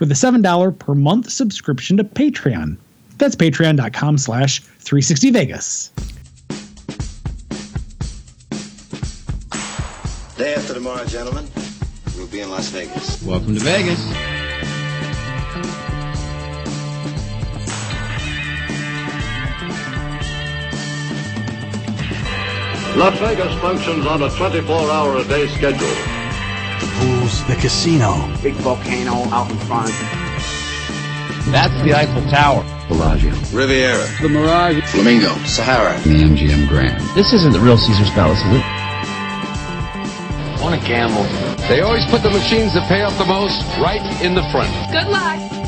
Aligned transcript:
with 0.00 0.10
a 0.10 0.14
$7 0.14 0.78
per 0.78 0.94
month 0.94 1.30
subscription 1.30 1.98
to 1.98 2.04
Patreon. 2.04 2.78
That's 3.18 3.36
patreon.com 3.36 4.18
slash 4.18 4.62
360vegas. 4.82 5.90
Day 10.36 10.54
after 10.54 10.72
tomorrow, 10.72 11.04
gentlemen, 11.04 11.46
we'll 12.16 12.26
be 12.28 12.40
in 12.40 12.50
Las 12.50 12.70
Vegas. 12.70 13.22
Welcome 13.22 13.54
to 13.54 13.60
Vegas. 13.60 14.00
Las 22.96 23.18
Vegas 23.18 23.60
functions 23.60 24.06
on 24.06 24.22
a 24.22 24.28
24-hour-a-day 24.28 25.48
schedule. 25.48 26.19
The 27.00 27.06
pools, 27.06 27.46
the 27.46 27.56
casino. 27.56 28.12
Big 28.42 28.54
volcano 28.54 29.24
out 29.32 29.50
in 29.50 29.56
front. 29.58 29.90
That's 31.50 31.74
the 31.82 31.94
Eiffel 31.94 32.22
Tower. 32.30 32.62
Bellagio. 32.88 33.30
Riviera. 33.52 34.06
The 34.20 34.28
Mirage. 34.28 34.84
Flamingo. 34.90 35.34
Sahara. 35.46 35.98
The 36.00 36.22
MGM 36.22 36.68
Grand. 36.68 37.00
This 37.16 37.32
isn't 37.32 37.52
the 37.52 37.60
real 37.60 37.78
Caesar's 37.78 38.10
Palace, 38.10 38.38
is 38.38 38.52
it? 38.56 38.62
I 38.62 40.58
want 40.60 40.80
to 40.80 40.86
gamble. 40.86 41.24
They 41.68 41.80
always 41.80 42.04
put 42.06 42.22
the 42.22 42.30
machines 42.30 42.74
that 42.74 42.86
pay 42.88 43.02
off 43.02 43.16
the 43.16 43.24
most 43.24 43.62
right 43.78 44.02
in 44.22 44.34
the 44.34 44.42
front. 44.50 44.70
Good 44.92 45.08
luck. 45.08 45.59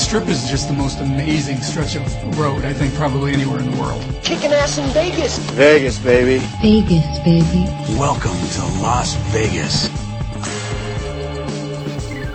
The 0.00 0.06
strip 0.06 0.28
is 0.28 0.48
just 0.48 0.66
the 0.66 0.72
most 0.72 0.98
amazing 1.00 1.58
stretch 1.58 1.94
of 1.94 2.38
road, 2.38 2.64
I 2.64 2.72
think, 2.72 2.94
probably 2.94 3.34
anywhere 3.34 3.60
in 3.60 3.70
the 3.70 3.76
world. 3.76 4.02
Kicking 4.22 4.50
ass 4.50 4.78
in 4.78 4.88
Vegas. 4.94 5.38
Vegas, 5.50 5.98
baby. 5.98 6.38
Vegas, 6.62 7.18
baby. 7.18 7.66
Welcome 7.98 8.32
to 8.32 8.80
Las 8.80 9.14
Vegas. 9.28 9.90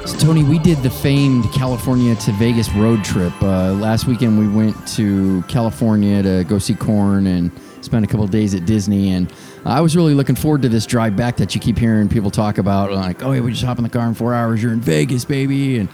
So, 0.08 0.16
Tony, 0.20 0.44
we 0.44 0.60
did 0.60 0.78
the 0.84 0.92
famed 0.92 1.52
California 1.54 2.14
to 2.14 2.32
Vegas 2.34 2.70
road 2.74 3.04
trip. 3.04 3.34
Uh, 3.42 3.74
last 3.74 4.06
weekend, 4.06 4.38
we 4.38 4.48
went 4.48 4.88
to 4.90 5.42
California 5.48 6.22
to 6.22 6.44
go 6.44 6.60
see 6.60 6.76
Korn 6.76 7.26
and 7.26 7.52
spend 7.82 8.06
a 8.06 8.08
couple 8.08 8.28
days 8.28 8.54
at 8.54 8.68
Disney. 8.68 9.10
And 9.10 9.34
I 9.66 9.82
was 9.82 9.96
really 9.96 10.14
looking 10.14 10.36
forward 10.36 10.62
to 10.62 10.70
this 10.70 10.86
drive 10.86 11.16
back 11.16 11.38
that 11.38 11.56
you 11.56 11.62
keep 11.62 11.80
hearing 11.80 12.10
people 12.10 12.30
talk 12.30 12.60
about. 12.60 12.92
Like, 12.92 13.24
oh, 13.24 13.32
yeah, 13.32 13.42
we 13.42 13.50
just 13.50 13.64
hop 13.64 13.80
in 13.80 13.84
the 13.84 13.90
car 13.90 14.08
in 14.08 14.14
four 14.14 14.36
hours. 14.36 14.62
You're 14.62 14.72
in 14.72 14.82
Vegas, 14.82 15.26
baby. 15.26 15.80
And 15.80 15.90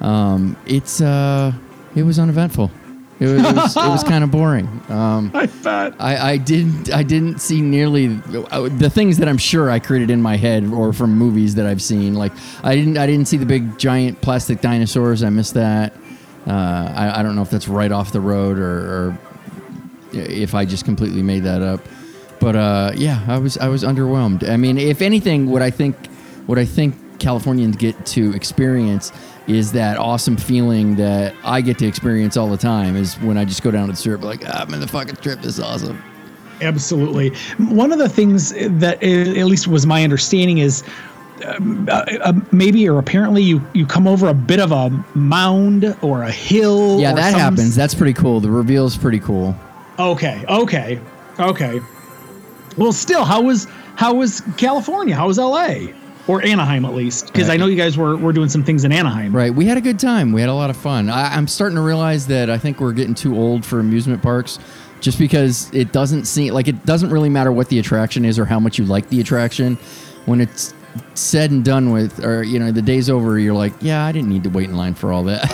um, 0.00 0.56
it's 0.66 1.00
uh, 1.00 1.52
it 1.94 2.02
was 2.02 2.18
uneventful. 2.18 2.70
It 3.20 3.26
was, 3.26 3.44
it 3.44 3.54
was, 3.54 3.76
was 3.76 4.04
kind 4.04 4.24
of 4.24 4.32
boring. 4.32 4.66
Um, 4.88 5.30
I 5.34 5.46
bet. 5.46 5.94
I, 6.00 6.32
I 6.32 6.36
didn't 6.36 6.92
I 6.92 7.04
didn't 7.04 7.40
see 7.40 7.60
nearly 7.60 8.08
the, 8.08 8.72
the 8.76 8.90
things 8.90 9.18
that 9.18 9.28
I'm 9.28 9.38
sure 9.38 9.70
I 9.70 9.78
created 9.78 10.10
in 10.10 10.20
my 10.20 10.36
head 10.36 10.64
or 10.64 10.92
from 10.92 11.16
movies 11.16 11.54
that 11.54 11.66
I've 11.66 11.80
seen. 11.80 12.14
Like 12.14 12.32
I 12.64 12.74
didn't 12.74 12.98
I 12.98 13.06
didn't 13.06 13.28
see 13.28 13.36
the 13.36 13.46
big 13.46 13.78
giant 13.78 14.20
plastic 14.20 14.60
dinosaurs. 14.60 15.22
I 15.22 15.30
missed 15.30 15.54
that. 15.54 15.94
Uh, 16.46 16.92
I, 16.94 17.20
I 17.20 17.22
don't 17.22 17.36
know 17.36 17.42
if 17.42 17.50
that's 17.50 17.68
right 17.68 17.90
off 17.90 18.12
the 18.12 18.20
road 18.20 18.58
or, 18.58 18.64
or 18.64 19.18
if 20.12 20.54
I 20.54 20.64
just 20.64 20.84
completely 20.84 21.22
made 21.22 21.44
that 21.44 21.62
up. 21.62 21.80
But 22.40 22.56
uh, 22.56 22.92
yeah, 22.96 23.24
I 23.28 23.38
was 23.38 23.56
I 23.58 23.68
was 23.68 23.84
underwhelmed. 23.84 24.48
I 24.48 24.56
mean, 24.56 24.76
if 24.76 25.00
anything, 25.00 25.50
what 25.50 25.62
I 25.62 25.70
think 25.70 25.96
what 26.46 26.58
I 26.58 26.64
think 26.64 26.96
Californians 27.20 27.76
get 27.76 28.04
to 28.06 28.34
experience 28.34 29.12
is 29.46 29.72
that 29.72 29.98
awesome 29.98 30.36
feeling 30.36 30.96
that 30.96 31.34
I 31.44 31.60
get 31.60 31.78
to 31.78 31.86
experience 31.86 32.36
all 32.36 32.48
the 32.48 32.56
time 32.56 32.96
is 32.96 33.14
when 33.16 33.36
I 33.36 33.44
just 33.44 33.62
go 33.62 33.70
down 33.70 33.86
to 33.86 33.92
the 33.92 33.96
strip 33.96 34.22
like 34.22 34.42
ah, 34.46 34.62
I'm 34.62 34.74
in 34.74 34.80
the 34.80 34.88
fucking 34.88 35.16
strip. 35.16 35.40
This 35.40 35.54
is 35.54 35.60
awesome. 35.60 36.02
Absolutely. 36.60 37.30
One 37.58 37.92
of 37.92 37.98
the 37.98 38.08
things 38.08 38.50
that, 38.50 39.02
at 39.02 39.46
least 39.46 39.66
was 39.66 39.86
my 39.86 40.04
understanding, 40.04 40.58
is 40.58 40.84
um, 41.44 41.88
uh, 41.90 42.04
uh, 42.22 42.32
maybe 42.52 42.88
or 42.88 42.98
apparently 42.98 43.42
you 43.42 43.64
you 43.74 43.86
come 43.86 44.06
over 44.06 44.28
a 44.28 44.34
bit 44.34 44.60
of 44.60 44.72
a 44.72 44.90
mound 45.14 45.96
or 46.00 46.22
a 46.22 46.30
hill. 46.30 47.00
Yeah, 47.00 47.12
that 47.12 47.34
happens. 47.34 47.74
That's 47.74 47.94
pretty 47.94 48.14
cool. 48.14 48.40
The 48.40 48.50
reveal 48.50 48.86
is 48.86 48.96
pretty 48.96 49.18
cool. 49.18 49.54
Okay, 49.98 50.44
okay, 50.48 51.00
okay. 51.38 51.80
Well, 52.76 52.92
still, 52.92 53.24
how 53.24 53.42
was 53.42 53.66
how 53.96 54.14
was 54.14 54.42
California? 54.56 55.14
How 55.14 55.26
was 55.26 55.38
L.A. 55.38 55.94
or 56.26 56.42
Anaheim 56.44 56.84
at 56.84 56.94
least? 56.94 57.26
Because 57.26 57.50
I 57.50 57.56
know 57.56 57.66
you 57.66 57.76
guys 57.76 57.96
were 57.96 58.16
were 58.16 58.32
doing 58.32 58.48
some 58.48 58.64
things 58.64 58.84
in 58.84 58.92
Anaheim. 58.92 59.34
Right. 59.34 59.54
We 59.54 59.66
had 59.66 59.76
a 59.76 59.80
good 59.80 59.98
time. 59.98 60.32
We 60.32 60.40
had 60.40 60.50
a 60.50 60.54
lot 60.54 60.70
of 60.70 60.76
fun. 60.76 61.08
I, 61.10 61.34
I'm 61.34 61.48
starting 61.48 61.76
to 61.76 61.82
realize 61.82 62.26
that 62.28 62.50
I 62.50 62.58
think 62.58 62.80
we're 62.80 62.92
getting 62.92 63.14
too 63.14 63.36
old 63.36 63.64
for 63.64 63.80
amusement 63.80 64.22
parks 64.22 64.58
just 65.00 65.18
because 65.18 65.72
it 65.74 65.92
doesn't 65.92 66.24
seem 66.24 66.54
like 66.54 66.66
it 66.66 66.86
doesn't 66.86 67.10
really 67.10 67.28
matter 67.28 67.52
what 67.52 67.68
the 67.68 67.78
attraction 67.78 68.24
is 68.24 68.38
or 68.38 68.44
how 68.44 68.58
much 68.58 68.78
you 68.78 68.84
like 68.84 69.08
the 69.10 69.20
attraction. 69.20 69.76
When 70.24 70.40
it's 70.40 70.72
said 71.14 71.50
and 71.50 71.64
done 71.64 71.90
with, 71.90 72.24
or, 72.24 72.42
you 72.42 72.58
know, 72.58 72.70
the 72.70 72.82
day's 72.82 73.10
over, 73.10 73.38
you're 73.38 73.54
like, 73.54 73.72
yeah, 73.80 74.04
I 74.04 74.12
didn't 74.12 74.30
need 74.30 74.44
to 74.44 74.50
wait 74.50 74.68
in 74.68 74.76
line 74.76 74.94
for 74.94 75.12
all 75.12 75.24
that. 75.24 75.44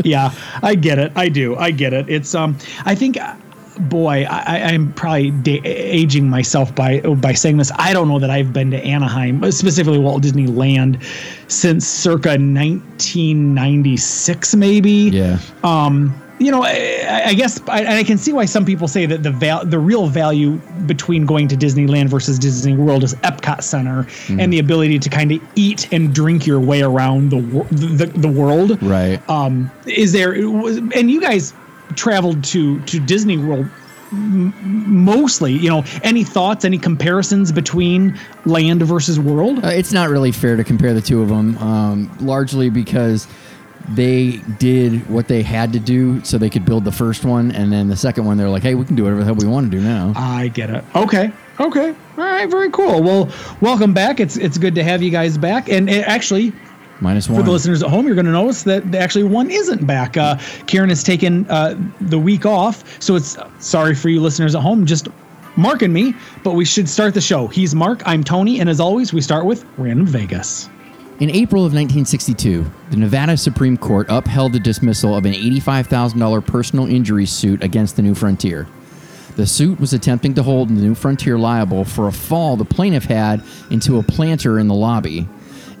yeah, 0.04 0.32
I 0.62 0.74
get 0.74 0.98
it. 0.98 1.12
I 1.16 1.28
do. 1.28 1.56
I 1.56 1.70
get 1.70 1.92
it. 1.92 2.08
It's 2.08 2.34
um. 2.34 2.58
I 2.84 2.94
think, 2.94 3.18
uh, 3.18 3.34
boy, 3.80 4.24
I, 4.28 4.72
I'm 4.72 4.92
probably 4.94 5.60
aging 5.66 6.28
myself 6.28 6.74
by 6.74 7.00
by 7.00 7.32
saying 7.32 7.56
this. 7.56 7.70
I 7.76 7.92
don't 7.92 8.08
know 8.08 8.18
that 8.18 8.30
I've 8.30 8.52
been 8.52 8.70
to 8.72 8.82
Anaheim, 8.84 9.50
specifically 9.52 9.98
Walt 9.98 10.22
Disney 10.22 10.46
Land, 10.46 10.98
since 11.48 11.86
circa 11.86 12.30
1996, 12.38 14.54
maybe. 14.56 15.10
yeah. 15.12 15.38
Um. 15.64 16.18
You 16.38 16.50
know, 16.50 16.64
I, 16.64 17.22
I 17.26 17.34
guess 17.34 17.60
I, 17.68 17.98
I 17.98 18.02
can 18.02 18.18
see 18.18 18.32
why 18.32 18.46
some 18.46 18.64
people 18.64 18.88
say 18.88 19.06
that 19.06 19.22
the 19.22 19.30
val- 19.30 19.64
the 19.64 19.78
real 19.78 20.08
value 20.08 20.56
between 20.86 21.24
going 21.24 21.46
to 21.46 21.56
Disneyland 21.56 22.08
versus 22.08 22.36
Disney 22.36 22.74
World 22.74 23.04
is 23.04 23.14
Epcot 23.16 23.62
Center 23.62 24.08
and 24.28 24.52
the 24.52 24.58
ability 24.58 24.98
to 24.98 25.08
kind 25.08 25.30
of 25.30 25.40
eat 25.54 25.92
and 25.92 26.12
drink 26.12 26.44
your 26.44 26.58
way 26.58 26.82
around 26.82 27.30
the 27.30 27.40
the, 27.70 28.06
the 28.06 28.26
world 28.26 28.82
Right. 28.82 29.20
um 29.30 29.70
is 29.86 30.10
there 30.10 30.32
and 30.32 31.12
you 31.12 31.20
guys 31.20 31.54
traveled 31.96 32.42
to 32.44 32.80
to 32.82 33.00
disney 33.00 33.38
world 33.38 33.68
mostly 34.12 35.52
you 35.52 35.68
know 35.68 35.84
any 36.02 36.22
thoughts 36.22 36.64
any 36.64 36.78
comparisons 36.78 37.50
between 37.50 38.18
land 38.44 38.82
versus 38.82 39.18
world? 39.18 39.64
Uh, 39.64 39.68
it's 39.68 39.92
not 39.92 40.10
really 40.10 40.32
fair 40.32 40.56
to 40.56 40.64
compare 40.64 40.92
the 40.92 41.00
two 41.00 41.22
of 41.22 41.28
them, 41.28 41.56
um, 41.58 42.14
largely 42.20 42.68
because 42.68 43.26
they 43.88 44.36
did 44.58 45.08
what 45.08 45.28
they 45.28 45.42
had 45.42 45.72
to 45.72 45.80
do 45.80 46.22
so 46.24 46.38
they 46.38 46.50
could 46.50 46.64
build 46.64 46.84
the 46.84 46.92
first 46.92 47.24
one, 47.24 47.50
and 47.52 47.72
then 47.72 47.88
the 47.88 47.96
second 47.96 48.24
one 48.26 48.36
they're 48.36 48.50
like, 48.50 48.62
"Hey, 48.62 48.74
we 48.74 48.84
can 48.84 48.96
do 48.96 49.04
whatever 49.04 49.20
the 49.20 49.24
hell 49.24 49.34
we 49.34 49.46
want 49.46 49.70
to 49.70 49.76
do 49.76 49.82
now." 49.82 50.12
i 50.14 50.48
get 50.48 50.70
it. 50.70 50.84
Okay 50.94 51.32
okay. 51.60 51.94
All 52.18 52.24
right 52.24 52.50
very 52.50 52.70
cool. 52.70 53.02
Well 53.02 53.30
welcome 53.60 53.94
back. 53.94 54.20
It's 54.20 54.36
it's 54.36 54.58
good 54.58 54.74
to 54.74 54.84
have 54.84 55.02
you 55.02 55.10
guys 55.10 55.38
back. 55.38 55.68
And 55.68 55.88
it 55.88 56.06
actually 56.06 56.52
Minus 57.02 57.26
for 57.26 57.42
the 57.42 57.50
listeners 57.50 57.82
at 57.82 57.90
home, 57.90 58.06
you're 58.06 58.14
going 58.14 58.26
to 58.26 58.32
notice 58.32 58.62
that 58.62 58.94
actually 58.94 59.24
one 59.24 59.50
isn't 59.50 59.84
back. 59.84 60.16
Uh, 60.16 60.38
Karen 60.68 60.88
has 60.88 61.02
taken 61.02 61.50
uh, 61.50 61.76
the 62.00 62.18
week 62.18 62.46
off, 62.46 63.02
so 63.02 63.16
it's 63.16 63.36
sorry 63.58 63.96
for 63.96 64.08
you 64.08 64.20
listeners 64.20 64.54
at 64.54 64.62
home. 64.62 64.86
Just 64.86 65.08
Mark 65.56 65.82
and 65.82 65.92
me, 65.92 66.14
but 66.44 66.52
we 66.54 66.64
should 66.64 66.88
start 66.88 67.12
the 67.12 67.20
show. 67.20 67.48
He's 67.48 67.74
Mark, 67.74 68.02
I'm 68.06 68.22
Tony, 68.22 68.60
and 68.60 68.70
as 68.70 68.78
always, 68.78 69.12
we 69.12 69.20
start 69.20 69.46
with 69.46 69.64
Random 69.76 70.06
Vegas. 70.06 70.70
In 71.18 71.28
April 71.30 71.66
of 71.66 71.72
1962, 71.74 72.64
the 72.90 72.96
Nevada 72.96 73.36
Supreme 73.36 73.76
Court 73.76 74.06
upheld 74.08 74.52
the 74.52 74.60
dismissal 74.60 75.16
of 75.16 75.26
an 75.26 75.32
$85,000 75.32 76.46
personal 76.46 76.86
injury 76.86 77.26
suit 77.26 77.64
against 77.64 77.96
the 77.96 78.02
New 78.02 78.14
Frontier. 78.14 78.68
The 79.34 79.46
suit 79.46 79.80
was 79.80 79.92
attempting 79.92 80.34
to 80.34 80.44
hold 80.44 80.68
the 80.68 80.74
New 80.74 80.94
Frontier 80.94 81.36
liable 81.36 81.84
for 81.84 82.06
a 82.06 82.12
fall 82.12 82.56
the 82.56 82.64
plaintiff 82.64 83.04
had 83.04 83.42
into 83.70 83.98
a 83.98 84.04
planter 84.04 84.60
in 84.60 84.68
the 84.68 84.74
lobby. 84.74 85.26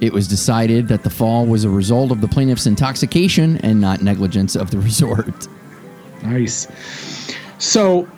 It 0.02 0.12
was 0.12 0.26
decided 0.26 0.88
that 0.88 1.04
the 1.04 1.10
fall 1.10 1.46
was 1.46 1.62
a 1.62 1.70
result 1.70 2.10
of 2.10 2.20
the 2.20 2.26
plaintiff's 2.26 2.66
intoxication 2.66 3.58
and 3.58 3.80
not 3.80 4.02
negligence 4.02 4.56
of 4.56 4.72
the 4.72 4.78
resort. 4.88 5.46
Nice. 6.24 6.66
So, 7.58 8.08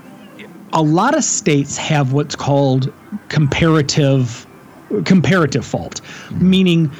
a 0.72 0.82
lot 0.82 1.14
of 1.14 1.22
states 1.22 1.76
have 1.76 2.14
what's 2.14 2.34
called 2.34 2.90
comparative 3.28 4.46
comparative 5.04 5.66
fault, 5.66 6.00
mm-hmm. 6.02 6.50
meaning 6.50 6.90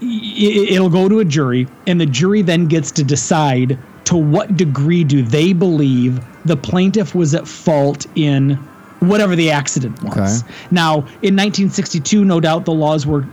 it'll 0.00 0.88
go 0.88 1.08
to 1.08 1.18
a 1.18 1.24
jury, 1.24 1.66
and 1.88 2.00
the 2.00 2.06
jury 2.06 2.42
then 2.42 2.66
gets 2.66 2.92
to 2.92 3.02
decide 3.02 3.76
to 4.04 4.16
what 4.16 4.56
degree 4.56 5.02
do 5.02 5.22
they 5.22 5.52
believe 5.52 6.20
the 6.44 6.56
plaintiff 6.56 7.12
was 7.12 7.34
at 7.34 7.48
fault 7.48 8.06
in 8.14 8.52
whatever 9.00 9.34
the 9.34 9.50
accident 9.50 10.00
was. 10.02 10.42
Okay. 10.42 10.52
Now, 10.70 10.98
in 11.22 11.34
1962, 11.34 12.24
no 12.24 12.38
doubt 12.38 12.64
the 12.66 12.72
laws 12.72 13.04
were 13.04 13.26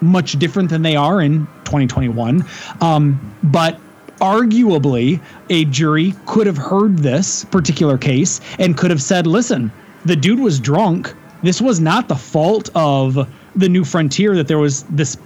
much 0.00 0.38
different 0.38 0.70
than 0.70 0.82
they 0.82 0.96
are 0.96 1.20
in 1.20 1.46
2021. 1.64 2.44
Um, 2.80 3.36
but 3.44 3.78
arguably, 4.20 5.20
a 5.50 5.64
jury 5.66 6.14
could 6.26 6.46
have 6.46 6.56
heard 6.56 6.98
this 6.98 7.44
particular 7.46 7.98
case 7.98 8.40
and 8.58 8.76
could 8.76 8.90
have 8.90 9.02
said, 9.02 9.26
listen, 9.26 9.72
the 10.04 10.16
dude 10.16 10.40
was 10.40 10.60
drunk. 10.60 11.12
This 11.42 11.60
was 11.60 11.80
not 11.80 12.08
the 12.08 12.16
fault 12.16 12.70
of 12.74 13.28
the 13.56 13.68
new 13.68 13.84
frontier 13.84 14.34
that 14.36 14.48
there 14.48 14.58
was 14.58 14.84
this 14.84 15.16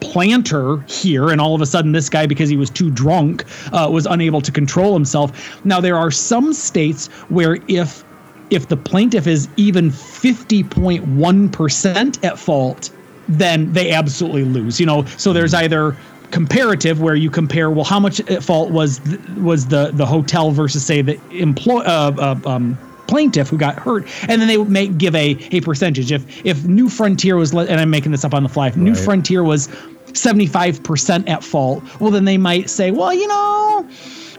planter 0.00 0.78
here 0.88 1.30
and 1.30 1.40
all 1.40 1.54
of 1.54 1.60
a 1.60 1.66
sudden 1.66 1.92
this 1.92 2.08
guy 2.08 2.26
because 2.26 2.48
he 2.48 2.56
was 2.56 2.70
too 2.70 2.90
drunk 2.90 3.44
uh, 3.72 3.88
was 3.90 4.06
unable 4.06 4.40
to 4.40 4.50
control 4.50 4.94
himself 4.94 5.62
now 5.64 5.78
there 5.78 5.96
are 5.96 6.10
some 6.10 6.54
states 6.54 7.08
where 7.28 7.58
if 7.68 8.02
if 8.48 8.68
the 8.68 8.76
plaintiff 8.76 9.26
is 9.26 9.48
even 9.56 9.90
50.1% 9.90 12.24
at 12.24 12.38
fault 12.38 12.90
then 13.28 13.72
they 13.72 13.92
absolutely 13.92 14.44
lose 14.44 14.80
you 14.80 14.86
know? 14.86 15.04
So 15.16 15.32
there's 15.32 15.54
either 15.54 15.96
comparative 16.30 17.00
where 17.00 17.16
you 17.16 17.28
compare 17.28 17.70
well 17.70 17.84
how 17.84 17.98
much 17.98 18.20
at 18.30 18.42
fault 18.42 18.70
was 18.70 18.98
th- 19.00 19.20
was 19.38 19.66
the 19.66 19.90
the 19.94 20.06
hotel 20.06 20.52
versus 20.52 20.84
say 20.84 21.02
the 21.02 21.20
employ 21.30 21.80
uh, 21.80 22.12
uh, 22.18 22.48
um, 22.48 22.78
plaintiff 23.08 23.48
who 23.48 23.58
got 23.58 23.76
hurt, 23.76 24.06
and 24.28 24.40
then 24.40 24.46
they 24.46 24.56
make 24.56 24.96
give 24.96 25.14
a 25.14 25.36
a 25.50 25.60
percentage. 25.60 26.12
If 26.12 26.46
if 26.46 26.64
New 26.64 26.88
Frontier 26.88 27.36
was, 27.36 27.52
and 27.52 27.80
I'm 27.80 27.90
making 27.90 28.12
this 28.12 28.24
up 28.24 28.32
on 28.32 28.42
the 28.44 28.48
fly, 28.48 28.68
if 28.68 28.76
New 28.76 28.94
Frontier 28.94 29.42
was 29.42 29.68
75% 30.12 31.28
at 31.28 31.44
fault, 31.44 31.82
well 32.00 32.10
then 32.10 32.24
they 32.24 32.38
might 32.38 32.70
say, 32.70 32.90
well, 32.90 33.12
you 33.12 33.26
know, 33.26 33.88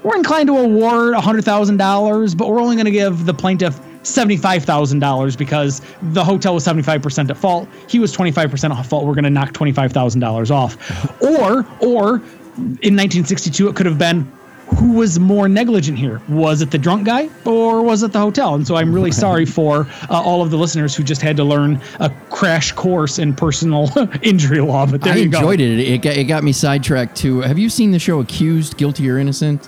we're 0.03 0.15
inclined 0.15 0.47
to 0.47 0.57
award 0.57 1.13
$100,000, 1.13 2.37
but 2.37 2.49
we're 2.49 2.61
only 2.61 2.75
going 2.75 2.85
to 2.85 2.91
give 2.91 3.25
the 3.25 3.33
plaintiff 3.33 3.79
$75,000 4.03 5.37
because 5.37 5.81
the 6.01 6.23
hotel 6.23 6.53
was 6.53 6.65
75% 6.65 7.29
at 7.29 7.37
fault. 7.37 7.67
He 7.87 7.99
was 7.99 8.15
25% 8.15 8.75
at 8.75 8.85
fault. 8.85 9.05
We're 9.05 9.13
going 9.13 9.23
to 9.25 9.29
knock 9.29 9.53
$25,000 9.53 10.51
off. 10.51 11.21
or 11.21 11.65
or 11.79 12.21
in 12.57 12.95
1962 12.95 13.69
it 13.69 13.75
could 13.75 13.85
have 13.85 13.97
been 13.97 14.29
who 14.77 14.93
was 14.93 15.19
more 15.19 15.49
negligent 15.49 15.97
here? 15.97 16.21
Was 16.29 16.61
it 16.61 16.71
the 16.71 16.77
drunk 16.77 17.05
guy 17.05 17.29
or 17.45 17.81
was 17.81 18.03
it 18.03 18.13
the 18.13 18.19
hotel? 18.19 18.55
And 18.55 18.65
so 18.65 18.75
I'm 18.75 18.93
really 18.93 19.11
sorry 19.11 19.45
for 19.45 19.87
uh, 20.09 20.21
all 20.21 20.41
of 20.41 20.49
the 20.49 20.57
listeners 20.57 20.95
who 20.95 21.03
just 21.03 21.21
had 21.21 21.35
to 21.37 21.43
learn 21.43 21.81
a 21.99 22.09
crash 22.29 22.71
course 22.71 23.19
in 23.19 23.35
personal 23.35 23.89
injury 24.21 24.61
law. 24.61 24.85
But 24.85 25.01
there 25.01 25.13
I 25.13 25.17
you 25.17 25.29
go. 25.29 25.39
I 25.39 25.41
enjoyed 25.41 25.59
it. 25.59 25.79
It 25.79 26.01
got, 26.01 26.15
it 26.15 26.23
got 26.25 26.43
me 26.43 26.53
sidetracked 26.53 27.17
too. 27.17 27.41
Have 27.41 27.59
you 27.59 27.69
seen 27.69 27.91
the 27.91 27.99
show 27.99 28.21
Accused, 28.21 28.77
Guilty 28.77 29.09
or 29.09 29.17
Innocent? 29.17 29.67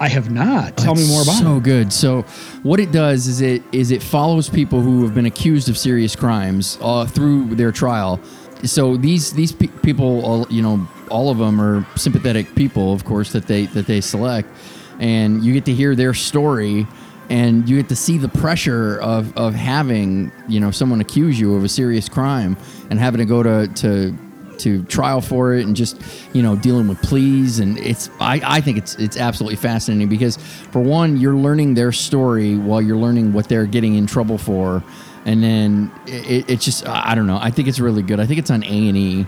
I 0.00 0.08
have 0.08 0.30
not. 0.30 0.76
Tell 0.76 0.94
me 0.94 1.06
more 1.08 1.22
about 1.22 1.32
so 1.34 1.40
it. 1.40 1.54
So 1.56 1.60
good. 1.60 1.92
So, 1.92 2.22
what 2.62 2.80
it 2.80 2.92
does 2.92 3.26
is 3.26 3.40
it 3.40 3.62
is 3.72 3.90
it 3.90 4.02
follows 4.02 4.48
people 4.48 4.80
who 4.80 5.02
have 5.02 5.14
been 5.14 5.26
accused 5.26 5.68
of 5.68 5.76
serious 5.76 6.14
crimes 6.14 6.78
uh, 6.80 7.06
through 7.06 7.54
their 7.54 7.72
trial. 7.72 8.20
So 8.64 8.96
these 8.96 9.32
these 9.32 9.52
pe- 9.52 9.68
people, 9.68 10.24
all, 10.24 10.46
you 10.50 10.62
know, 10.62 10.86
all 11.10 11.30
of 11.30 11.38
them 11.38 11.60
are 11.60 11.86
sympathetic 11.96 12.54
people, 12.54 12.92
of 12.92 13.04
course, 13.04 13.32
that 13.32 13.46
they 13.46 13.66
that 13.66 13.86
they 13.86 14.00
select, 14.00 14.48
and 14.98 15.44
you 15.44 15.52
get 15.52 15.64
to 15.66 15.74
hear 15.74 15.94
their 15.94 16.14
story, 16.14 16.86
and 17.30 17.68
you 17.68 17.76
get 17.76 17.88
to 17.88 17.96
see 17.96 18.18
the 18.18 18.28
pressure 18.28 18.98
of 19.00 19.36
of 19.36 19.54
having 19.54 20.32
you 20.48 20.60
know 20.60 20.70
someone 20.70 21.00
accuse 21.00 21.38
you 21.38 21.54
of 21.54 21.64
a 21.64 21.68
serious 21.68 22.08
crime 22.08 22.56
and 22.90 22.98
having 22.98 23.18
to 23.18 23.24
go 23.24 23.42
to 23.42 23.68
to 23.74 24.16
to 24.60 24.82
trial 24.84 25.20
for 25.20 25.54
it 25.54 25.66
and 25.66 25.74
just 25.76 26.00
you 26.32 26.42
know 26.42 26.56
dealing 26.56 26.88
with 26.88 27.00
pleas. 27.02 27.58
And 27.58 27.78
it's 27.78 28.10
I, 28.20 28.40
I 28.44 28.60
think 28.60 28.78
it's 28.78 28.94
it's 28.96 29.16
absolutely 29.16 29.56
fascinating 29.56 30.08
because 30.08 30.36
for 30.36 30.80
one 30.80 31.16
you're 31.16 31.36
learning 31.36 31.74
their 31.74 31.92
story 31.92 32.56
while 32.56 32.82
you're 32.82 32.96
learning 32.96 33.32
what 33.32 33.48
they're 33.48 33.66
getting 33.66 33.94
in 33.94 34.06
trouble 34.06 34.38
for. 34.38 34.82
And 35.24 35.42
then 35.42 35.92
it, 36.06 36.48
it's 36.48 36.64
just 36.64 36.86
I 36.86 37.14
don't 37.14 37.26
know. 37.26 37.38
I 37.40 37.50
think 37.50 37.68
it's 37.68 37.80
really 37.80 38.02
good. 38.02 38.20
I 38.20 38.26
think 38.26 38.38
it's 38.38 38.50
on 38.50 38.62
A 38.64 38.88
and 38.88 38.96
E 38.96 39.26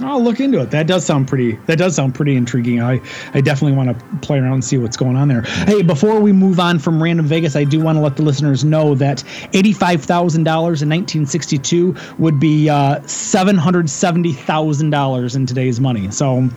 I'll 0.00 0.22
look 0.22 0.40
into 0.40 0.60
it. 0.60 0.70
That 0.70 0.86
does 0.86 1.04
sound 1.04 1.28
pretty. 1.28 1.52
That 1.66 1.78
does 1.78 1.94
sound 1.94 2.14
pretty 2.14 2.34
intriguing. 2.34 2.80
I, 2.80 3.00
I 3.34 3.40
definitely 3.40 3.76
want 3.76 3.96
to 3.96 4.16
play 4.26 4.38
around 4.38 4.54
and 4.54 4.64
see 4.64 4.78
what's 4.78 4.96
going 4.96 5.16
on 5.16 5.28
there. 5.28 5.42
Hey, 5.42 5.82
before 5.82 6.20
we 6.20 6.32
move 6.32 6.58
on 6.58 6.78
from 6.78 7.02
Random 7.02 7.26
Vegas, 7.26 7.54
I 7.54 7.64
do 7.64 7.80
want 7.80 7.96
to 7.96 8.02
let 8.02 8.16
the 8.16 8.22
listeners 8.22 8.64
know 8.64 8.94
that 8.96 9.22
eighty-five 9.52 10.02
thousand 10.02 10.44
dollars 10.44 10.82
in 10.82 10.88
nineteen 10.88 11.26
sixty-two 11.26 11.94
would 12.18 12.40
be 12.40 12.68
uh, 12.68 13.00
seven 13.06 13.56
hundred 13.56 13.88
seventy 13.88 14.32
thousand 14.32 14.90
dollars 14.90 15.36
in 15.36 15.46
today's 15.46 15.78
money. 15.80 16.10
So 16.10 16.48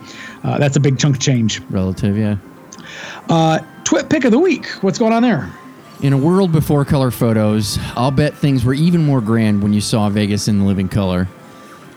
uh, 0.42 0.58
that's 0.58 0.76
a 0.76 0.80
big 0.80 0.98
chunk 0.98 1.16
of 1.16 1.22
change. 1.22 1.60
relative 1.70 2.16
yeah 2.16 2.36
Twit 3.84 4.08
pick 4.10 4.24
of 4.24 4.32
the 4.32 4.38
week. 4.38 4.66
What's 4.80 4.98
going 4.98 5.12
on 5.12 5.22
there? 5.22 5.48
in 6.02 6.12
a 6.12 6.16
world 6.18 6.52
before 6.52 6.84
color 6.84 7.10
photos 7.10 7.78
I'll 7.94 8.10
bet 8.10 8.34
things 8.34 8.66
were 8.66 8.74
even 8.74 9.02
more 9.02 9.22
grand 9.22 9.62
when 9.62 9.72
you 9.72 9.80
saw 9.80 10.10
Vegas 10.10 10.46
in 10.46 10.66
living 10.66 10.90
color 10.90 11.26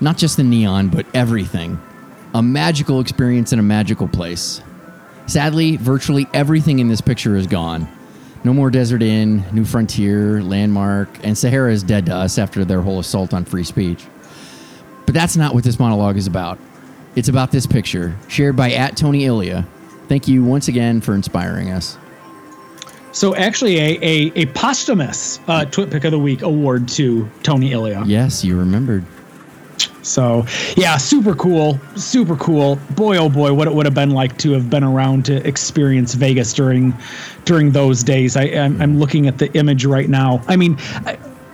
not 0.02 0.18
just 0.18 0.38
the 0.38 0.44
neon 0.44 0.88
but 0.90 1.06
everything 1.14 1.80
a 2.34 2.42
magical 2.42 3.00
experience 3.00 3.54
in 3.54 3.60
a 3.60 3.64
magical 3.64 4.08
place 4.08 4.62
Sadly, 5.30 5.78
virtually 5.78 6.26
everything 6.34 6.80
in 6.80 6.88
this 6.88 7.02
picture 7.02 7.36
is 7.36 7.46
gone. 7.46 7.88
No 8.44 8.52
more 8.52 8.72
Desert 8.72 9.04
Inn, 9.04 9.46
New 9.52 9.64
Frontier, 9.64 10.42
Landmark, 10.42 11.08
and 11.24 11.38
Sahara 11.38 11.72
is 11.72 11.84
dead 11.84 12.08
to 12.08 12.16
us 12.16 12.40
after 12.40 12.66
their 12.66 12.82
whole 12.82 12.98
assault 12.98 13.32
on 13.32 13.46
free 13.46 13.64
speech. 13.64 14.04
But 15.06 15.14
that's 15.14 15.38
not 15.38 15.54
what 15.54 15.64
this 15.64 15.78
monologue 15.78 16.18
is 16.18 16.26
about. 16.26 16.58
It's 17.16 17.30
about 17.30 17.52
this 17.52 17.68
picture, 17.68 18.18
shared 18.28 18.56
by 18.56 18.72
at 18.72 18.98
Tony 18.98 19.26
Ilya. 19.26 19.68
Thank 20.08 20.28
you 20.28 20.44
once 20.44 20.68
again 20.68 21.00
for 21.00 21.14
inspiring 21.14 21.70
us. 21.70 22.00
So 23.12 23.36
actually, 23.36 23.78
a 23.78 24.00
a, 24.02 24.32
a 24.36 24.46
posthumous 24.48 25.40
uh, 25.48 25.66
Twit 25.66 25.92
pick 25.92 26.06
of 26.06 26.12
the 26.12 26.18
week 26.18 26.42
award 26.42 26.88
to 26.90 27.30
Tony 27.44 27.72
Ilya. 27.72 28.06
Yes, 28.08 28.44
you 28.44 28.58
remembered. 28.58 29.06
So 30.02 30.46
yeah, 30.78 30.98
super 30.98 31.36
cool, 31.36 31.80
super 31.96 32.36
cool. 32.38 32.78
Boy, 32.92 33.18
oh 33.18 33.30
boy, 33.30 33.54
what 33.54 33.68
it 33.68 33.74
would 33.74 33.86
have 33.86 33.96
been 33.96 34.12
like 34.12 34.38
to 34.40 34.52
have 34.54 34.70
been 34.70 34.84
around 34.84 35.26
to 35.26 35.46
experience 35.48 36.14
Vegas 36.14 36.54
during 36.54 36.94
during 37.46 37.72
those 37.72 38.04
days. 38.04 38.36
I 38.38 38.44
I'm, 38.44 38.82
I'm 38.82 39.00
looking 39.00 39.28
at 39.28 39.38
the 39.38 39.52
image 39.58 39.86
right 39.86 40.10
now. 40.10 40.42
I 40.48 40.56
mean, 40.56 40.78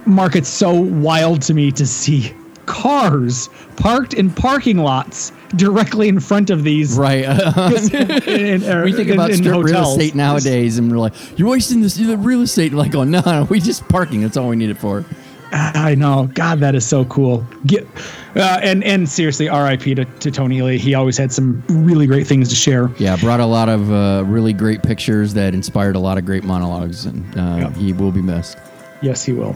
Mark, 0.06 0.36
it's 0.36 0.50
so 0.50 0.72
wild 0.74 1.42
to 1.44 1.54
me 1.54 1.72
to 1.72 1.86
see 1.88 2.34
cars 2.66 3.50
parked 3.78 4.14
in 4.14 4.30
parking 4.32 4.78
lots 4.80 5.32
directly 5.56 6.08
in 6.08 6.20
front 6.20 6.50
of 6.50 6.64
these. 6.64 6.98
Right. 6.98 7.24
in- 7.94 8.64
in- 8.64 8.82
we 8.84 8.94
think 8.94 9.10
in- 9.10 9.14
about 9.14 9.34
strip 9.34 9.64
real 9.64 9.84
estate 9.84 10.16
nowadays, 10.16 10.78
and 10.78 10.92
we're 10.92 10.98
like, 10.98 11.14
"You're 11.38 11.50
wasting 11.50 11.82
this 11.82 11.96
the 11.96 12.18
real 12.18 12.42
estate." 12.42 12.74
Like, 12.74 12.94
oh 12.96 13.04
no, 13.04 13.22
no, 13.26 13.44
we 13.50 13.60
just 13.60 13.88
parking. 13.90 14.22
That's 14.22 14.38
all 14.38 14.50
we 14.50 14.56
need 14.56 14.70
it 14.70 14.78
for. 14.78 15.06
I 15.52 15.96
know. 15.96 16.30
God, 16.34 16.60
that 16.60 16.76
is 16.76 16.86
so 16.86 17.06
cool. 17.06 17.46
Get, 17.66 17.88
uh, 18.36 18.60
and 18.62 18.84
and 18.84 19.08
seriously, 19.08 19.48
R.I.P. 19.48 19.96
to, 19.96 20.06
to 20.06 20.32
Tony 20.32 20.62
Lee. 20.62 20.78
He 20.78 20.94
always 20.96 21.18
had 21.18 21.32
some 21.32 21.64
really 21.70 22.08
great 22.08 22.28
things 22.28 22.50
to 22.50 22.56
share. 22.56 22.90
Yeah, 22.98 23.16
brought 23.18 23.40
a 23.40 23.46
lot 23.46 23.70
of 23.70 23.92
uh, 23.92 24.24
really 24.26 24.54
great 24.54 24.84
pictures 24.84 25.34
that 25.36 25.54
inspired 25.54 25.96
a 25.96 26.00
lot 26.00 26.18
of 26.18 26.26
great 26.26 26.44
monologues, 26.44 27.06
and 27.06 27.38
uh, 27.38 27.70
he 27.72 27.94
will 27.94 28.12
be 28.12 28.22
missed. 28.22 28.58
Yes, 29.02 29.24
he 29.24 29.34
will. 29.34 29.56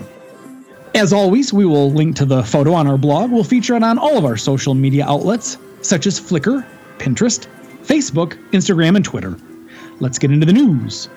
As 0.96 1.14
always, 1.14 1.54
we 1.54 1.66
will 1.66 1.92
link 1.92 2.16
to 2.18 2.26
the 2.26 2.44
photo 2.44 2.74
on 2.74 2.88
our 2.88 2.98
blog. 2.98 3.32
We'll 3.32 3.44
feature 3.44 3.76
it 3.76 3.84
on 3.84 3.98
all 3.98 4.18
of 4.18 4.26
our 4.26 4.38
social 4.38 4.74
media 4.74 5.06
outlets, 5.06 5.58
such 5.82 6.08
as 6.08 6.20
Flickr, 6.20 6.66
Pinterest, 6.98 7.48
Facebook, 7.84 8.34
Instagram, 8.52 8.96
and 8.96 9.06
Twitter. 9.06 9.38
Let's 10.00 10.18
get 10.18 10.32
into 10.32 10.46
the 10.46 10.54
news. 10.54 11.10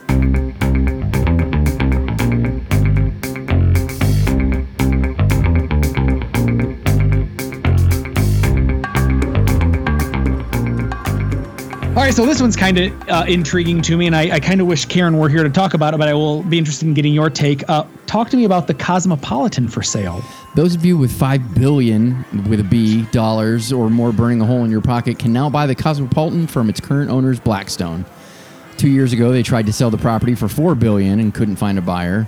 All 12.02 12.08
right, 12.08 12.14
so 12.16 12.26
this 12.26 12.40
one's 12.40 12.56
kind 12.56 12.78
of 12.78 13.08
uh, 13.08 13.24
intriguing 13.28 13.80
to 13.82 13.96
me, 13.96 14.08
and 14.08 14.16
I, 14.16 14.32
I 14.32 14.40
kind 14.40 14.60
of 14.60 14.66
wish 14.66 14.86
Karen 14.86 15.18
were 15.18 15.28
here 15.28 15.44
to 15.44 15.48
talk 15.48 15.74
about 15.74 15.94
it, 15.94 15.98
but 15.98 16.08
I 16.08 16.14
will 16.14 16.42
be 16.42 16.58
interested 16.58 16.88
in 16.88 16.94
getting 16.94 17.14
your 17.14 17.30
take. 17.30 17.62
Uh, 17.68 17.84
talk 18.08 18.28
to 18.30 18.36
me 18.36 18.44
about 18.44 18.66
the 18.66 18.74
Cosmopolitan 18.74 19.68
for 19.68 19.84
sale. 19.84 20.20
Those 20.56 20.74
of 20.74 20.84
you 20.84 20.98
with 20.98 21.12
five 21.12 21.54
billion 21.54 22.24
with 22.50 22.58
a 22.58 22.64
B 22.64 23.02
dollars 23.12 23.72
or 23.72 23.88
more 23.88 24.10
burning 24.10 24.40
a 24.40 24.44
hole 24.44 24.64
in 24.64 24.70
your 24.72 24.80
pocket 24.80 25.20
can 25.20 25.32
now 25.32 25.48
buy 25.48 25.64
the 25.64 25.76
Cosmopolitan 25.76 26.48
from 26.48 26.68
its 26.68 26.80
current 26.80 27.08
owners, 27.08 27.38
Blackstone. 27.38 28.04
Two 28.78 28.88
years 28.88 29.12
ago, 29.12 29.30
they 29.30 29.44
tried 29.44 29.66
to 29.66 29.72
sell 29.72 29.88
the 29.90 29.96
property 29.96 30.34
for 30.34 30.48
four 30.48 30.74
billion 30.74 31.20
and 31.20 31.32
couldn't 31.32 31.54
find 31.54 31.78
a 31.78 31.82
buyer. 31.82 32.26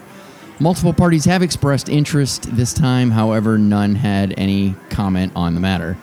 Multiple 0.61 0.93
parties 0.93 1.25
have 1.25 1.43
expressed 1.43 1.89
interest 1.89 2.45
this 2.55 2.73
time, 2.73 3.11
however, 3.11 3.59
none 3.59 3.97
had 3.97 4.35
any 4.37 4.77
comment 4.91 5.33
on 5.35 5.55
the 5.55 5.61
matter. 5.61 5.99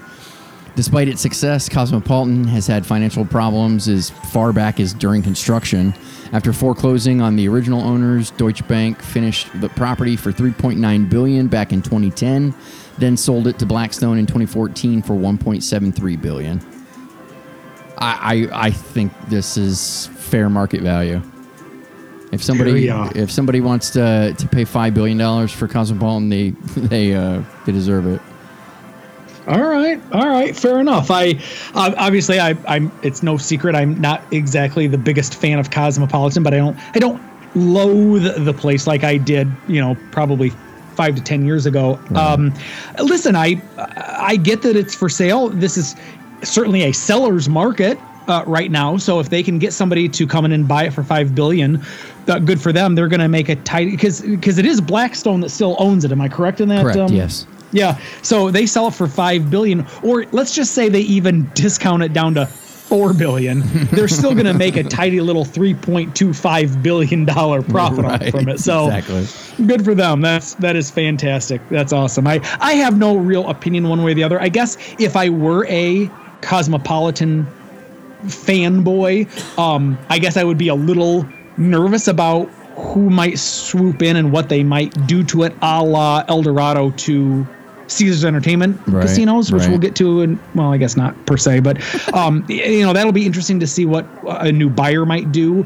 Despite 0.75 1.09
its 1.09 1.21
success, 1.21 1.67
Cosmopolitan 1.67 2.45
has 2.45 2.65
had 2.65 2.85
financial 2.85 3.25
problems 3.25 3.87
as 3.87 4.09
far 4.09 4.53
back 4.53 4.79
as 4.79 4.93
during 4.93 5.21
construction. 5.21 5.93
After 6.31 6.53
foreclosing 6.53 7.19
on 7.19 7.35
the 7.35 7.47
original 7.49 7.81
owners, 7.81 8.31
Deutsche 8.31 8.65
Bank 8.67 9.01
finished 9.01 9.49
the 9.59 9.67
property 9.69 10.15
for 10.15 10.31
3.9 10.31 11.09
billion 11.09 11.47
back 11.47 11.73
in 11.73 11.81
2010, 11.81 12.55
then 12.97 13.17
sold 13.17 13.47
it 13.47 13.59
to 13.59 13.65
Blackstone 13.65 14.17
in 14.17 14.25
2014 14.25 15.01
for 15.01 15.13
1.73 15.13 16.21
billion. 16.21 16.61
I, 17.97 18.49
I 18.51 18.67
I 18.67 18.71
think 18.71 19.11
this 19.29 19.57
is 19.57 20.07
fair 20.07 20.49
market 20.49 20.81
value. 20.81 21.21
If 22.31 22.41
somebody 22.41 22.71
Here 22.71 22.79
we 22.81 22.89
are. 22.89 23.11
if 23.13 23.29
somebody 23.29 23.59
wants 23.59 23.91
to 23.91 24.33
to 24.37 24.47
pay 24.47 24.63
five 24.63 24.93
billion 24.93 25.17
dollars 25.17 25.51
for 25.51 25.67
Cosmopolitan, 25.67 26.29
they 26.29 26.49
they 26.77 27.13
uh, 27.13 27.43
they 27.65 27.71
deserve 27.73 28.07
it. 28.07 28.21
All 29.47 29.61
right, 29.61 29.99
all 30.11 30.27
right, 30.27 30.55
fair 30.55 30.79
enough. 30.79 31.09
I 31.09 31.39
obviously 31.73 32.39
I, 32.39 32.55
I'm. 32.67 32.91
It's 33.01 33.23
no 33.23 33.37
secret 33.37 33.75
I'm 33.75 33.99
not 33.99 34.21
exactly 34.31 34.87
the 34.87 34.97
biggest 34.97 35.35
fan 35.35 35.57
of 35.57 35.71
Cosmopolitan, 35.71 36.43
but 36.43 36.53
I 36.53 36.57
don't 36.57 36.77
I 36.95 36.99
don't 36.99 37.21
loathe 37.55 38.45
the 38.45 38.53
place 38.53 38.87
like 38.87 39.03
I 39.03 39.17
did, 39.17 39.49
you 39.67 39.81
know, 39.81 39.97
probably 40.11 40.51
five 40.95 41.15
to 41.15 41.21
ten 41.21 41.45
years 41.45 41.65
ago. 41.65 41.99
Um, 42.15 42.53
listen, 42.99 43.35
I 43.35 43.61
I 43.77 44.35
get 44.35 44.61
that 44.61 44.75
it's 44.75 44.93
for 44.93 45.09
sale. 45.09 45.49
This 45.49 45.77
is 45.77 45.95
certainly 46.43 46.83
a 46.83 46.91
seller's 46.91 47.49
market 47.49 47.97
uh, 48.27 48.43
right 48.45 48.71
now. 48.71 48.97
So 48.97 49.19
if 49.19 49.29
they 49.29 49.43
can 49.43 49.59
get 49.59 49.73
somebody 49.73 50.07
to 50.09 50.27
come 50.27 50.45
in 50.45 50.51
and 50.51 50.67
buy 50.67 50.85
it 50.85 50.93
for 50.93 51.03
five 51.03 51.33
billion, 51.35 51.83
uh, 52.27 52.39
good 52.39 52.61
for 52.61 52.71
them. 52.71 52.95
They're 52.95 53.07
going 53.07 53.19
to 53.21 53.27
make 53.27 53.49
a 53.49 53.55
tight 53.57 53.89
because 53.89 54.21
because 54.21 54.57
it 54.57 54.65
is 54.65 54.81
Blackstone 54.81 55.41
that 55.41 55.49
still 55.49 55.75
owns 55.79 56.05
it. 56.05 56.11
Am 56.11 56.21
I 56.21 56.29
correct 56.29 56.61
in 56.61 56.69
that? 56.69 56.83
Correct. 56.83 56.99
um, 56.99 57.11
yes. 57.11 57.45
Yeah. 57.71 57.99
So 58.21 58.51
they 58.51 58.65
sell 58.65 58.87
it 58.87 58.93
for 58.93 59.07
five 59.07 59.49
billion, 59.49 59.85
or 60.03 60.25
let's 60.31 60.53
just 60.53 60.73
say 60.73 60.89
they 60.89 61.01
even 61.01 61.49
discount 61.53 62.03
it 62.03 62.13
down 62.13 62.35
to 62.35 62.45
four 62.45 63.13
billion. 63.13 63.61
They're 63.91 64.09
still 64.09 64.33
going 64.33 64.47
to 64.47 64.53
make 64.53 64.75
a 64.75 64.83
tidy 64.83 65.21
little 65.21 65.45
three 65.45 65.73
point 65.73 66.13
two 66.15 66.33
five 66.33 66.83
billion 66.83 67.23
dollar 67.23 67.61
profit 67.61 68.03
Right, 68.03 68.31
from 68.31 68.49
it. 68.49 68.59
So 68.59 68.87
exactly. 68.87 69.65
good 69.65 69.85
for 69.85 69.95
them. 69.95 70.19
That's 70.21 70.55
that 70.55 70.75
is 70.75 70.91
fantastic. 70.91 71.61
That's 71.69 71.93
awesome. 71.93 72.27
I 72.27 72.41
I 72.59 72.73
have 72.73 72.97
no 72.97 73.15
real 73.15 73.49
opinion 73.49 73.87
one 73.87 74.03
way 74.03 74.11
or 74.11 74.15
the 74.15 74.23
other. 74.23 74.41
I 74.41 74.49
guess 74.49 74.77
if 74.99 75.15
I 75.15 75.29
were 75.29 75.65
a 75.67 76.09
cosmopolitan 76.41 77.47
fanboy, 78.23 79.57
um, 79.57 79.97
I 80.09 80.19
guess 80.19 80.37
I 80.37 80.43
would 80.43 80.57
be 80.57 80.67
a 80.67 80.75
little 80.75 81.25
nervous 81.57 82.07
about 82.07 82.47
who 82.75 83.09
might 83.09 83.37
swoop 83.37 84.01
in 84.01 84.15
and 84.15 84.31
what 84.31 84.49
they 84.49 84.63
might 84.63 85.07
do 85.07 85.23
to 85.25 85.43
it, 85.43 85.53
a 85.61 85.83
la 85.83 86.23
El 86.27 86.41
Dorado 86.41 86.91
to 86.91 87.47
Caesars 87.91 88.25
Entertainment 88.25 88.79
Right, 88.87 89.01
casinos, 89.01 89.51
which 89.51 89.61
right. 89.63 89.69
we'll 89.69 89.79
get 89.79 89.95
to. 89.97 90.21
And 90.21 90.39
well, 90.55 90.71
I 90.73 90.77
guess 90.77 90.95
not 90.97 91.13
per 91.25 91.37
se, 91.37 91.59
but 91.61 91.77
um, 92.13 92.45
you 92.47 92.81
know 92.85 92.93
that'll 92.93 93.11
be 93.11 93.25
interesting 93.25 93.59
to 93.59 93.67
see 93.67 93.85
what 93.85 94.05
a 94.25 94.51
new 94.51 94.69
buyer 94.69 95.05
might 95.05 95.31
do. 95.31 95.65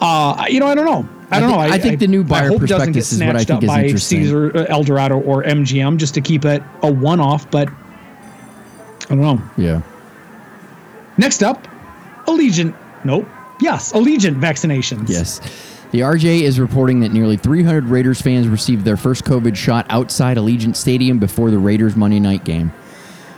Uh, 0.00 0.44
you 0.48 0.60
know, 0.60 0.66
I 0.66 0.74
don't 0.74 0.84
know. 0.86 1.08
I 1.30 1.40
don't 1.40 1.50
think- 1.50 1.60
know. 1.60 1.74
I 1.74 1.78
think 1.78 2.00
the 2.00 2.06
new 2.06 2.24
buyer 2.24 2.48
hope 2.48 2.62
it 2.62 2.68
doesn't 2.68 2.92
get 2.92 3.02
prospectus 3.02 3.12
is 3.12 3.18
what 3.20 3.36
I 3.36 3.44
snatched 3.44 3.46
think 3.48 3.56
up 3.58 3.62
is 3.64 3.68
by 3.68 3.82
interesting. 3.84 4.20
Caesar, 4.22 4.56
uh, 4.56 4.64
El 4.68 4.82
Dorado, 4.84 5.18
or 5.20 5.42
MGM 5.42 5.96
just 5.98 6.14
to 6.14 6.20
keep 6.20 6.44
it 6.44 6.62
a 6.82 6.90
one-off. 6.92 7.50
But 7.50 7.68
I 7.68 9.14
don't 9.14 9.20
know. 9.20 9.42
Yeah. 9.56 9.82
Next 11.18 11.42
up, 11.42 11.66
Allegiant. 12.26 12.74
Nope. 13.04 13.26
Yes, 13.60 13.92
Allegiant 13.92 14.40
vaccinations. 14.40 15.08
Yes. 15.08 15.40
The 15.90 16.00
RJ 16.00 16.42
is 16.42 16.60
reporting 16.60 17.00
that 17.00 17.14
nearly 17.14 17.38
300 17.38 17.84
Raiders 17.86 18.20
fans 18.20 18.46
received 18.46 18.84
their 18.84 18.98
first 18.98 19.24
COVID 19.24 19.56
shot 19.56 19.86
outside 19.88 20.36
Allegiant 20.36 20.76
Stadium 20.76 21.18
before 21.18 21.50
the 21.50 21.58
Raiders 21.58 21.96
Monday 21.96 22.20
night 22.20 22.44
game. 22.44 22.74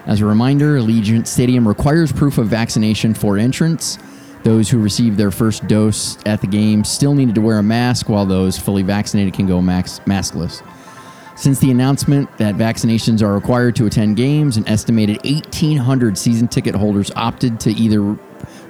As 0.04 0.20
a 0.20 0.26
reminder, 0.26 0.76
Allegiant 0.76 1.28
Stadium 1.28 1.68
requires 1.68 2.10
proof 2.10 2.38
of 2.38 2.48
vaccination 2.48 3.14
for 3.14 3.38
entrance. 3.38 3.98
Those 4.42 4.68
who 4.68 4.82
received 4.82 5.16
their 5.16 5.30
first 5.30 5.68
dose 5.68 6.18
at 6.26 6.40
the 6.40 6.48
game 6.48 6.82
still 6.82 7.14
needed 7.14 7.36
to 7.36 7.40
wear 7.40 7.60
a 7.60 7.62
mask, 7.62 8.08
while 8.08 8.26
those 8.26 8.58
fully 8.58 8.82
vaccinated 8.82 9.32
can 9.32 9.46
go 9.46 9.62
max- 9.62 10.00
maskless. 10.00 10.60
Since 11.36 11.60
the 11.60 11.70
announcement 11.70 12.36
that 12.38 12.56
vaccinations 12.56 13.22
are 13.22 13.32
required 13.32 13.76
to 13.76 13.86
attend 13.86 14.16
games, 14.16 14.56
an 14.56 14.66
estimated 14.66 15.22
1,800 15.24 16.18
season 16.18 16.48
ticket 16.48 16.74
holders 16.74 17.12
opted 17.14 17.60
to 17.60 17.70
either 17.70 18.18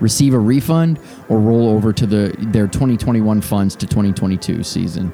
receive 0.01 0.35
a 0.35 0.39
refund 0.39 0.99
or 1.29 1.39
roll 1.39 1.69
over 1.69 1.93
to 1.93 2.07
the 2.07 2.35
their 2.39 2.67
2021 2.67 3.41
funds 3.41 3.77
to 3.77 3.87
2022 3.87 4.63
season. 4.63 5.13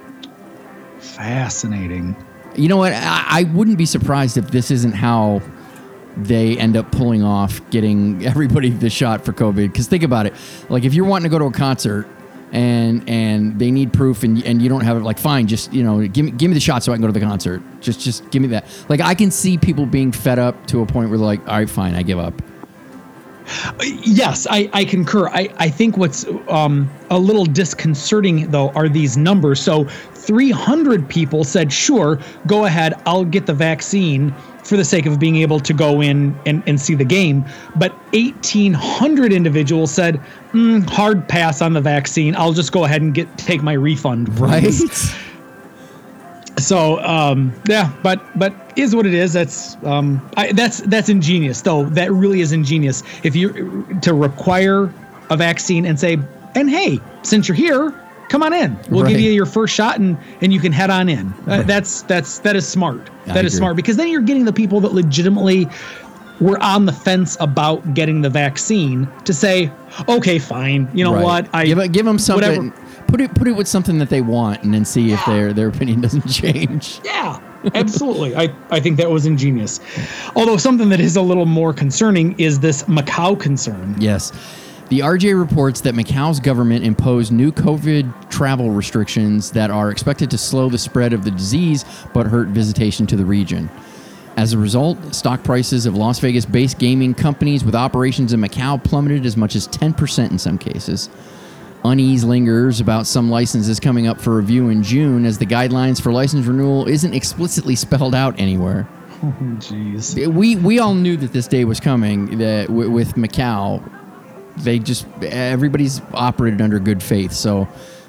Fascinating. 0.98 2.16
You 2.54 2.68
know 2.68 2.78
what? 2.78 2.92
I, 2.92 3.24
I 3.28 3.42
wouldn't 3.54 3.78
be 3.78 3.86
surprised 3.86 4.36
if 4.36 4.50
this 4.50 4.70
isn't 4.70 4.92
how 4.92 5.42
they 6.16 6.56
end 6.56 6.76
up 6.76 6.90
pulling 6.90 7.22
off 7.22 7.60
getting 7.70 8.24
everybody 8.26 8.70
the 8.70 8.90
shot 8.90 9.24
for 9.24 9.32
COVID. 9.32 9.72
Because 9.72 9.86
think 9.86 10.02
about 10.02 10.26
it, 10.26 10.34
like 10.68 10.84
if 10.84 10.94
you're 10.94 11.04
wanting 11.04 11.24
to 11.24 11.30
go 11.30 11.38
to 11.38 11.46
a 11.46 11.52
concert 11.52 12.08
and 12.52 13.06
and 13.08 13.58
they 13.58 13.70
need 13.70 13.92
proof 13.92 14.22
and 14.22 14.42
and 14.44 14.62
you 14.62 14.68
don't 14.68 14.82
have 14.82 14.96
it, 14.96 15.00
like 15.00 15.18
fine, 15.18 15.46
just 15.46 15.72
you 15.72 15.82
know, 15.82 16.06
give 16.06 16.24
me 16.24 16.30
give 16.30 16.48
me 16.48 16.54
the 16.54 16.60
shot 16.60 16.82
so 16.82 16.92
I 16.92 16.94
can 16.94 17.02
go 17.02 17.08
to 17.08 17.12
the 17.12 17.20
concert. 17.20 17.62
Just 17.80 18.00
just 18.00 18.30
give 18.30 18.40
me 18.40 18.48
that. 18.48 18.66
Like 18.88 19.00
I 19.00 19.14
can 19.14 19.30
see 19.30 19.58
people 19.58 19.84
being 19.84 20.12
fed 20.12 20.38
up 20.38 20.66
to 20.68 20.80
a 20.80 20.86
point 20.86 21.10
where 21.10 21.18
they're 21.18 21.26
like, 21.26 21.40
all 21.40 21.58
right, 21.58 21.68
fine, 21.68 21.94
I 21.94 22.02
give 22.02 22.18
up. 22.18 22.40
Yes, 23.82 24.46
I, 24.50 24.68
I 24.72 24.84
concur. 24.84 25.28
I, 25.28 25.48
I 25.58 25.70
think 25.70 25.96
what's 25.96 26.26
um, 26.48 26.90
a 27.10 27.18
little 27.18 27.44
disconcerting, 27.44 28.50
though, 28.50 28.70
are 28.70 28.88
these 28.88 29.16
numbers. 29.16 29.60
So 29.60 29.84
300 29.84 31.08
people 31.08 31.44
said, 31.44 31.72
sure, 31.72 32.18
go 32.46 32.64
ahead, 32.64 32.94
I'll 33.06 33.24
get 33.24 33.46
the 33.46 33.54
vaccine 33.54 34.34
for 34.64 34.76
the 34.76 34.84
sake 34.84 35.06
of 35.06 35.20
being 35.20 35.36
able 35.36 35.60
to 35.60 35.72
go 35.72 36.00
in 36.00 36.36
and, 36.44 36.62
and 36.66 36.80
see 36.80 36.94
the 36.94 37.04
game. 37.04 37.44
But 37.76 37.92
1,800 38.12 39.32
individuals 39.32 39.92
said, 39.92 40.20
mm, 40.52 40.88
hard 40.90 41.28
pass 41.28 41.62
on 41.62 41.72
the 41.72 41.80
vaccine. 41.80 42.34
I'll 42.34 42.52
just 42.52 42.72
go 42.72 42.84
ahead 42.84 43.02
and 43.02 43.14
get 43.14 43.38
take 43.38 43.62
my 43.62 43.74
refund. 43.74 44.34
please." 44.36 45.14
So 46.58 47.00
um, 47.04 47.52
yeah, 47.68 47.92
but 48.02 48.20
but 48.38 48.54
is 48.76 48.94
what 48.96 49.04
it 49.06 49.14
is. 49.14 49.32
That's 49.32 49.76
um, 49.84 50.26
I, 50.36 50.52
that's 50.52 50.78
that's 50.80 51.08
ingenious 51.08 51.60
though. 51.60 51.84
That 51.84 52.10
really 52.12 52.40
is 52.40 52.52
ingenious. 52.52 53.02
If 53.22 53.36
you 53.36 53.86
to 54.02 54.14
require 54.14 54.92
a 55.30 55.36
vaccine 55.36 55.84
and 55.84 55.98
say, 56.00 56.18
and 56.54 56.70
hey, 56.70 56.98
since 57.22 57.46
you're 57.48 57.56
here, 57.56 57.92
come 58.30 58.42
on 58.42 58.52
in. 58.54 58.78
We'll 58.88 59.06
give 59.06 59.20
you 59.20 59.30
your 59.32 59.44
first 59.46 59.74
shot 59.74 59.98
and 59.98 60.16
and 60.40 60.52
you 60.52 60.60
can 60.60 60.72
head 60.72 60.88
on 60.88 61.08
in. 61.10 61.32
Uh, 61.46 61.62
that's 61.62 62.02
that's 62.02 62.38
that 62.40 62.56
is 62.56 62.66
smart. 62.66 63.10
I 63.26 63.34
That 63.34 63.44
is 63.44 63.52
agree. 63.52 63.58
smart 63.58 63.76
because 63.76 63.96
then 63.96 64.08
you're 64.08 64.22
getting 64.22 64.44
the 64.46 64.52
people 64.52 64.80
that 64.80 64.92
legitimately 64.94 65.68
were 66.40 66.62
on 66.62 66.84
the 66.86 66.92
fence 66.92 67.36
about 67.40 67.94
getting 67.94 68.20
the 68.20 68.28
vaccine 68.28 69.08
to 69.24 69.32
say, 69.32 69.70
okay, 70.06 70.38
fine. 70.38 70.86
You 70.92 71.02
know 71.04 71.14
Right. 71.14 71.24
what? 71.24 71.48
I 71.54 71.64
give, 71.64 71.92
give 71.92 72.04
them 72.04 72.18
something. 72.18 72.66
whatever. 72.72 72.85
Put 73.16 73.24
it 73.24 73.34
put 73.34 73.48
it 73.48 73.52
with 73.52 73.66
something 73.66 73.96
that 73.96 74.10
they 74.10 74.20
want, 74.20 74.62
and 74.62 74.74
then 74.74 74.84
see 74.84 75.10
if 75.10 75.24
their 75.24 75.54
their 75.54 75.68
opinion 75.68 76.00
doesn't 76.02 76.28
change. 76.28 77.00
Yeah, 77.02 77.40
absolutely. 77.72 78.36
I, 78.36 78.54
I 78.70 78.78
think 78.78 78.98
that 78.98 79.08
was 79.08 79.24
ingenious. 79.24 79.80
Although 80.36 80.58
something 80.58 80.90
that 80.90 81.00
is 81.00 81.16
a 81.16 81.22
little 81.22 81.46
more 81.46 81.72
concerning 81.72 82.38
is 82.38 82.60
this 82.60 82.82
Macau 82.82 83.40
concern. 83.40 83.96
Yes. 83.98 84.32
The 84.90 84.98
RJ 84.98 85.40
reports 85.40 85.80
that 85.80 85.94
Macau's 85.94 86.40
government 86.40 86.84
imposed 86.84 87.32
new 87.32 87.52
COVID 87.52 88.28
travel 88.28 88.70
restrictions 88.70 89.50
that 89.52 89.70
are 89.70 89.90
expected 89.90 90.30
to 90.32 90.36
slow 90.36 90.68
the 90.68 90.76
spread 90.76 91.14
of 91.14 91.24
the 91.24 91.30
disease 91.30 91.86
but 92.12 92.26
hurt 92.26 92.48
visitation 92.48 93.06
to 93.06 93.16
the 93.16 93.24
region. 93.24 93.70
As 94.36 94.52
a 94.52 94.58
result, 94.58 95.14
stock 95.14 95.42
prices 95.42 95.86
of 95.86 95.96
Las 95.96 96.18
Vegas 96.18 96.44
based 96.44 96.78
gaming 96.78 97.14
companies 97.14 97.64
with 97.64 97.74
operations 97.74 98.34
in 98.34 98.42
Macau 98.42 98.84
plummeted 98.84 99.24
as 99.24 99.38
much 99.38 99.56
as 99.56 99.66
10% 99.68 100.32
in 100.32 100.38
some 100.38 100.58
cases. 100.58 101.08
Unease 101.90 102.24
lingers 102.24 102.80
about 102.80 103.06
some 103.06 103.30
licenses 103.30 103.78
coming 103.80 104.06
up 104.06 104.20
for 104.20 104.36
review 104.36 104.68
in 104.70 104.82
June 104.82 105.24
as 105.24 105.38
the 105.38 105.46
guidelines 105.46 106.00
for 106.00 106.12
license 106.12 106.46
renewal 106.46 106.86
isn't 106.88 107.14
explicitly 107.14 107.74
spelled 107.86 108.14
out 108.14 108.38
anywhere 108.38 108.88
Oh 109.22 109.34
Jeez. 109.58 110.26
we 110.32 110.56
we 110.56 110.78
all 110.78 110.94
knew 110.94 111.16
that 111.16 111.32
this 111.32 111.46
day 111.48 111.64
was 111.64 111.80
coming. 111.80 112.38
That 112.38 112.66
w- 112.68 112.90
with 112.90 113.14
Macau, 113.14 113.82
they 114.58 114.78
just 114.78 115.06
everybody's 115.22 116.02
operated 116.12 116.60
under 116.60 116.78
good 116.78 117.02
faith. 117.02 117.32
So 117.32 117.66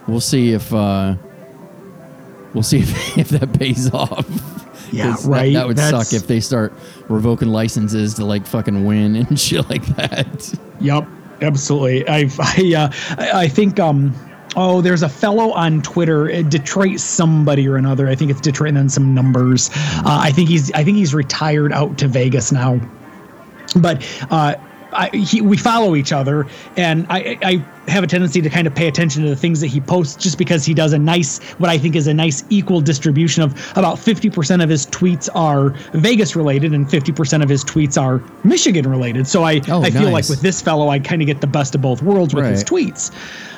we'll 0.07 0.19
see 0.19 0.51
if 0.51 0.74
uh, 0.74 1.15
we'll 2.53 2.63
see 2.63 2.79
if, 2.84 3.17
if 3.17 3.29
that 3.29 3.53
pays 3.57 3.89
off. 3.93 4.25
Yeah, 4.91 5.12
'Cause 5.12 5.24
that- 5.24 5.29
right. 5.29 5.53
That, 5.53 5.67
would 5.67 5.77
That's- 5.77 6.10
suck 6.10 6.19
if 6.22 6.27
they 6.27 6.39
start 6.41 6.74
revoking 7.07 7.50
licenses 7.50 8.15
to 8.15 8.25
like 8.25 8.46
fucking 8.46 8.86
Wynn 8.86 9.15
and 9.15 9.39
shit 9.39 9.69
like 9.69 9.86
that. 9.96 10.53
Yep, 10.81 11.07
absolutely. 11.41 12.08
I 12.08 12.29
I 12.39 12.74
uh, 12.75 12.89
I 13.17 13.48
think 13.48 13.79
um 13.79 14.13
oh 14.56 14.82
there's 14.82 15.03
a 15.03 15.10
fellow 15.10 15.51
on 15.51 15.82
Twitter, 15.82 16.32
uh, 16.32 16.41
Detroit 16.41 17.00
somebody 17.00 17.67
or 17.67 17.77
another. 17.77 18.08
I 18.08 18.15
think 18.15 18.32
it's 18.32 18.41
Detroit 18.41 18.70
and 18.70 18.77
then 18.77 18.89
some 18.89 19.13
numbers. 19.13 19.70
Uh, 19.74 20.20
I 20.22 20.32
think 20.32 20.50
he's 20.50 20.72
I 20.74 20.84
think 20.84 20.98
he's 20.98 21.13
retired 21.13 21.72
out 21.74 21.98
to 22.00 22.08
Vegas 22.08 22.51
now. 22.51 22.79
But 23.75 24.06
uh 24.29 24.56
I, 24.94 25.10
he, 25.10 25.41
we 25.41 25.58
follow 25.58 25.96
each 25.96 26.13
other, 26.13 26.48
and 26.77 27.06
I, 27.10 27.38
I 27.44 27.65
have 27.88 28.03
a 28.03 28.08
tendency 28.08 28.41
to 28.41 28.50
kind 28.50 28.67
of 28.67 28.75
pay 28.75 28.88
attention 28.88 29.24
to 29.24 29.29
the 29.29 29.36
things 29.36 29.62
that 29.62 29.67
he 29.67 29.79
posts, 29.82 30.15
just 30.22 30.38
because 30.38 30.65
he 30.65 30.74
does 30.74 30.94
a 30.94 31.00
nice, 31.00 31.39
what 31.60 31.70
I 31.70 31.77
think 31.77 31.96
is 31.96 32.08
a 32.08 32.13
nice 32.13 32.44
equal 32.50 32.82
distribution 32.82 33.44
of 33.44 33.53
about 33.77 33.98
50% 33.98 34.63
of 34.63 34.70
his 34.70 34.86
tweets 34.88 35.29
are 35.36 35.70
Vegas 35.94 36.36
related, 36.36 36.74
and 36.74 36.88
50% 36.88 37.41
of 37.44 37.50
his 37.50 37.63
tweets 37.63 38.01
are 38.01 38.22
Michigan 38.44 38.89
related. 38.89 39.27
So 39.27 39.44
I, 39.44 39.62
Oh, 39.70 39.82
I 39.84 39.89
feel 39.89 40.12
like 40.12 40.29
with 40.29 40.41
this 40.41 40.62
fellow, 40.62 40.89
I 40.89 41.00
kind 41.00 41.22
of 41.22 41.25
get 41.25 41.41
the 41.41 41.48
best 41.48 41.75
of 41.75 41.82
both 41.82 42.01
worlds 42.01 42.34
with 42.34 42.44
his 42.51 42.63
tweets. 42.63 43.12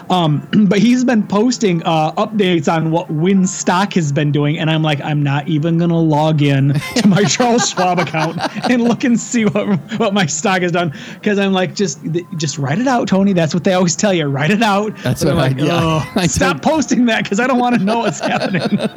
Um, 0.10 0.48
but 0.68 0.80
he's 0.80 1.04
been 1.04 1.22
posting 1.28 1.84
uh, 1.84 2.12
updates 2.14 2.72
on 2.72 2.90
what 2.90 3.12
Wynn 3.12 3.46
Stock 3.46 3.94
has 3.94 4.12
been 4.12 4.32
doing, 4.32 4.58
and 4.58 4.70
I'm 4.70 4.82
like, 4.82 5.00
I'm 5.02 5.22
not 5.22 5.48
even 5.48 5.78
gonna 5.78 6.00
log 6.00 6.42
in 6.42 6.74
to 6.96 7.08
my 7.08 7.24
Charles 7.26 7.70
Schwab 7.70 8.00
account 8.00 8.40
and 8.72 8.84
look 8.84 9.04
and 9.04 9.20
see 9.20 9.46
what 9.46 9.68
what 10.00 10.14
my 10.16 10.26
stock 10.26 10.62
has 10.64 10.72
done 10.72 10.94
because 11.14 11.38
I'm 11.38 11.54
like, 11.54 11.76
just 11.76 12.00
just 12.38 12.58
write 12.58 12.80
it 12.80 12.88
out, 12.88 13.08
Tony. 13.08 13.34
That's 13.34 13.54
what 13.54 13.64
they 13.64 13.74
always 13.74 13.96
tell 13.96 14.12
you. 14.14 14.19
You 14.20 14.28
write 14.28 14.52
it 14.52 14.62
out. 14.62 14.96
That's 14.98 15.24
what 15.24 15.34
I- 15.34 15.38
like, 15.38 15.58
yeah. 15.58 15.70
"Oh, 15.72 16.12
I 16.16 16.28
stop 16.28 16.62
posting 16.62 17.06
that 17.08 17.24
because 17.24 17.40
I 17.40 17.48
don't 17.48 17.60
want 17.60 17.76
to 17.78 17.84
know 17.84 18.00
what's 18.00 18.20
happening. 18.20 18.80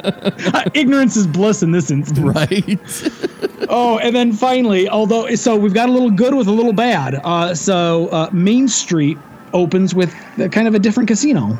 Uh, 0.53 0.63
Ignorance 0.73 1.15
is 1.15 1.25
bliss 1.25 1.63
in 1.63 1.71
this 1.71 1.89
instance. 1.91 2.19
Right. 2.19 2.79
Oh, 3.69 3.97
and 3.99 4.13
then 4.15 4.33
finally, 4.33 4.89
although 4.89 5.33
so 5.35 5.55
we've 5.55 5.73
got 5.73 5.87
a 5.87 5.91
little 5.91 6.11
good 6.11 6.33
with 6.35 6.47
a 6.47 6.51
little 6.51 6.73
bad. 6.73 7.15
Uh, 7.23 7.55
so 7.55 8.07
uh, 8.09 8.29
Main 8.33 8.67
Street 8.67 9.17
opens 9.53 9.95
with 9.95 10.13
kind 10.51 10.67
of 10.67 10.75
a 10.75 10.79
different 10.79 11.07
casino. 11.07 11.57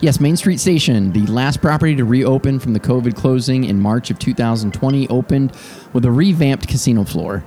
Yes, 0.00 0.20
Main 0.20 0.36
Street 0.36 0.60
Station, 0.60 1.12
the 1.12 1.26
last 1.26 1.60
property 1.62 1.96
to 1.96 2.04
reopen 2.04 2.60
from 2.60 2.72
the 2.74 2.78
COVID 2.80 3.16
closing 3.16 3.64
in 3.64 3.80
March 3.80 4.10
of 4.10 4.18
2020, 4.18 5.08
opened 5.08 5.52
with 5.92 6.04
a 6.04 6.10
revamped 6.10 6.68
casino 6.68 7.04
floor. 7.04 7.42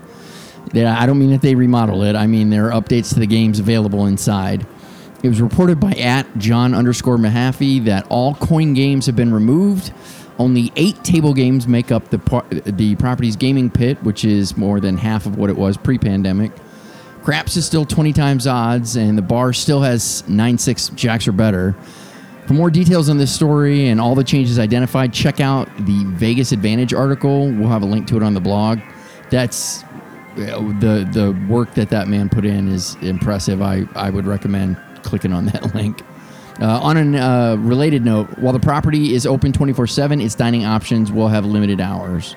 I 0.73 1.05
don't 1.05 1.19
mean 1.19 1.31
that 1.31 1.41
they 1.41 1.53
remodeled 1.55 2.03
it. 2.03 2.15
I 2.15 2.27
mean 2.27 2.49
there 2.49 2.71
are 2.71 2.81
updates 2.81 3.13
to 3.13 3.19
the 3.19 3.27
games 3.27 3.59
available 3.59 4.05
inside. 4.07 4.65
It 5.23 5.29
was 5.29 5.41
reported 5.41 5.79
by 5.79 5.91
at 5.93 6.25
John 6.39 6.73
underscore 6.73 7.17
Mahaffey 7.17 7.83
that 7.85 8.07
all 8.09 8.33
coin 8.35 8.73
games 8.73 9.05
have 9.05 9.15
been 9.15 9.31
removed. 9.33 9.93
Only 10.39 10.71
eight 10.75 11.03
table 11.03 11.35
games 11.35 11.67
make 11.67 11.91
up 11.91 12.09
the 12.09 12.17
the 12.65 12.95
property's 12.95 13.35
gaming 13.35 13.69
pit, 13.69 14.01
which 14.03 14.25
is 14.25 14.57
more 14.57 14.79
than 14.79 14.97
half 14.97 15.27
of 15.27 15.37
what 15.37 15.51
it 15.51 15.57
was 15.57 15.77
pre-pandemic. 15.77 16.51
Craps 17.21 17.55
is 17.55 17.67
still 17.67 17.85
20 17.85 18.13
times 18.13 18.47
odds, 18.47 18.95
and 18.95 19.15
the 19.15 19.21
bar 19.21 19.53
still 19.53 19.81
has 19.81 20.27
9 20.27 20.57
6 20.57 20.89
jacks 20.89 21.27
or 21.27 21.31
better. 21.31 21.75
For 22.47 22.53
more 22.53 22.71
details 22.71 23.07
on 23.07 23.19
this 23.19 23.31
story 23.31 23.89
and 23.89 24.01
all 24.01 24.15
the 24.15 24.23
changes 24.23 24.57
identified, 24.57 25.13
check 25.13 25.39
out 25.39 25.69
the 25.85 26.03
Vegas 26.05 26.51
Advantage 26.51 26.95
article. 26.95 27.51
We'll 27.51 27.69
have 27.69 27.83
a 27.83 27.85
link 27.85 28.07
to 28.07 28.17
it 28.17 28.23
on 28.23 28.33
the 28.33 28.41
blog. 28.41 28.79
That's 29.29 29.83
uh, 29.83 30.57
the 30.79 31.07
the 31.11 31.45
work 31.47 31.75
that 31.75 31.89
that 31.89 32.07
man 32.07 32.27
put 32.27 32.43
in 32.43 32.67
is 32.67 32.95
impressive. 32.95 33.61
I, 33.61 33.83
I 33.93 34.09
would 34.09 34.25
recommend 34.25 34.77
clicking 35.03 35.33
on 35.33 35.45
that 35.47 35.75
link. 35.75 36.01
Uh, 36.59 36.79
on 36.81 37.15
a 37.15 37.17
uh, 37.17 37.55
related 37.55 38.05
note, 38.05 38.27
while 38.37 38.53
the 38.53 38.59
property 38.59 39.13
is 39.15 39.25
open 39.25 39.51
24 39.51 39.87
7, 39.87 40.21
its 40.21 40.35
dining 40.35 40.65
options 40.65 41.11
will 41.11 41.27
have 41.27 41.45
limited 41.45 41.81
hours. 41.81 42.35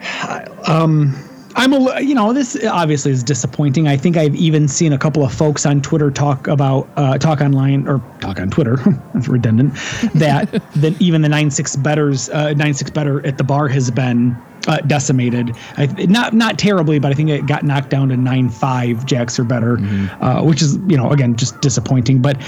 I'm 1.56 1.72
a, 1.72 2.00
you 2.00 2.14
know, 2.14 2.32
this 2.32 2.56
obviously 2.64 3.12
is 3.12 3.22
disappointing. 3.22 3.88
I 3.88 3.96
think 3.96 4.16
I've 4.16 4.34
even 4.36 4.68
seen 4.68 4.92
a 4.92 4.98
couple 4.98 5.24
of 5.24 5.32
folks 5.32 5.66
on 5.66 5.82
Twitter 5.82 6.10
talk 6.10 6.46
about 6.46 6.88
uh, 6.96 7.18
talk 7.18 7.40
online 7.40 7.88
or 7.88 8.00
talk 8.20 8.40
on 8.40 8.50
Twitter. 8.50 8.76
that's 9.14 9.28
redundant. 9.28 9.74
That 10.14 10.62
that 10.76 11.00
even 11.00 11.22
the 11.22 11.28
nine 11.28 11.50
six 11.50 11.76
betters 11.76 12.28
uh, 12.30 12.54
nine 12.54 12.74
six 12.74 12.90
better 12.90 13.24
at 13.26 13.38
the 13.38 13.44
bar 13.44 13.68
has 13.68 13.90
been 13.90 14.36
uh, 14.68 14.78
decimated. 14.78 15.56
I, 15.76 15.86
not 16.06 16.34
not 16.34 16.58
terribly, 16.58 16.98
but 16.98 17.10
I 17.10 17.14
think 17.14 17.30
it 17.30 17.46
got 17.46 17.64
knocked 17.64 17.90
down 17.90 18.10
to 18.10 18.16
nine 18.16 18.48
five 18.48 19.04
jacks 19.06 19.38
or 19.38 19.44
better, 19.44 19.78
uh, 20.20 20.42
which 20.42 20.62
is 20.62 20.76
you 20.86 20.96
know 20.96 21.10
again 21.10 21.36
just 21.36 21.60
disappointing. 21.60 22.22
But 22.22 22.40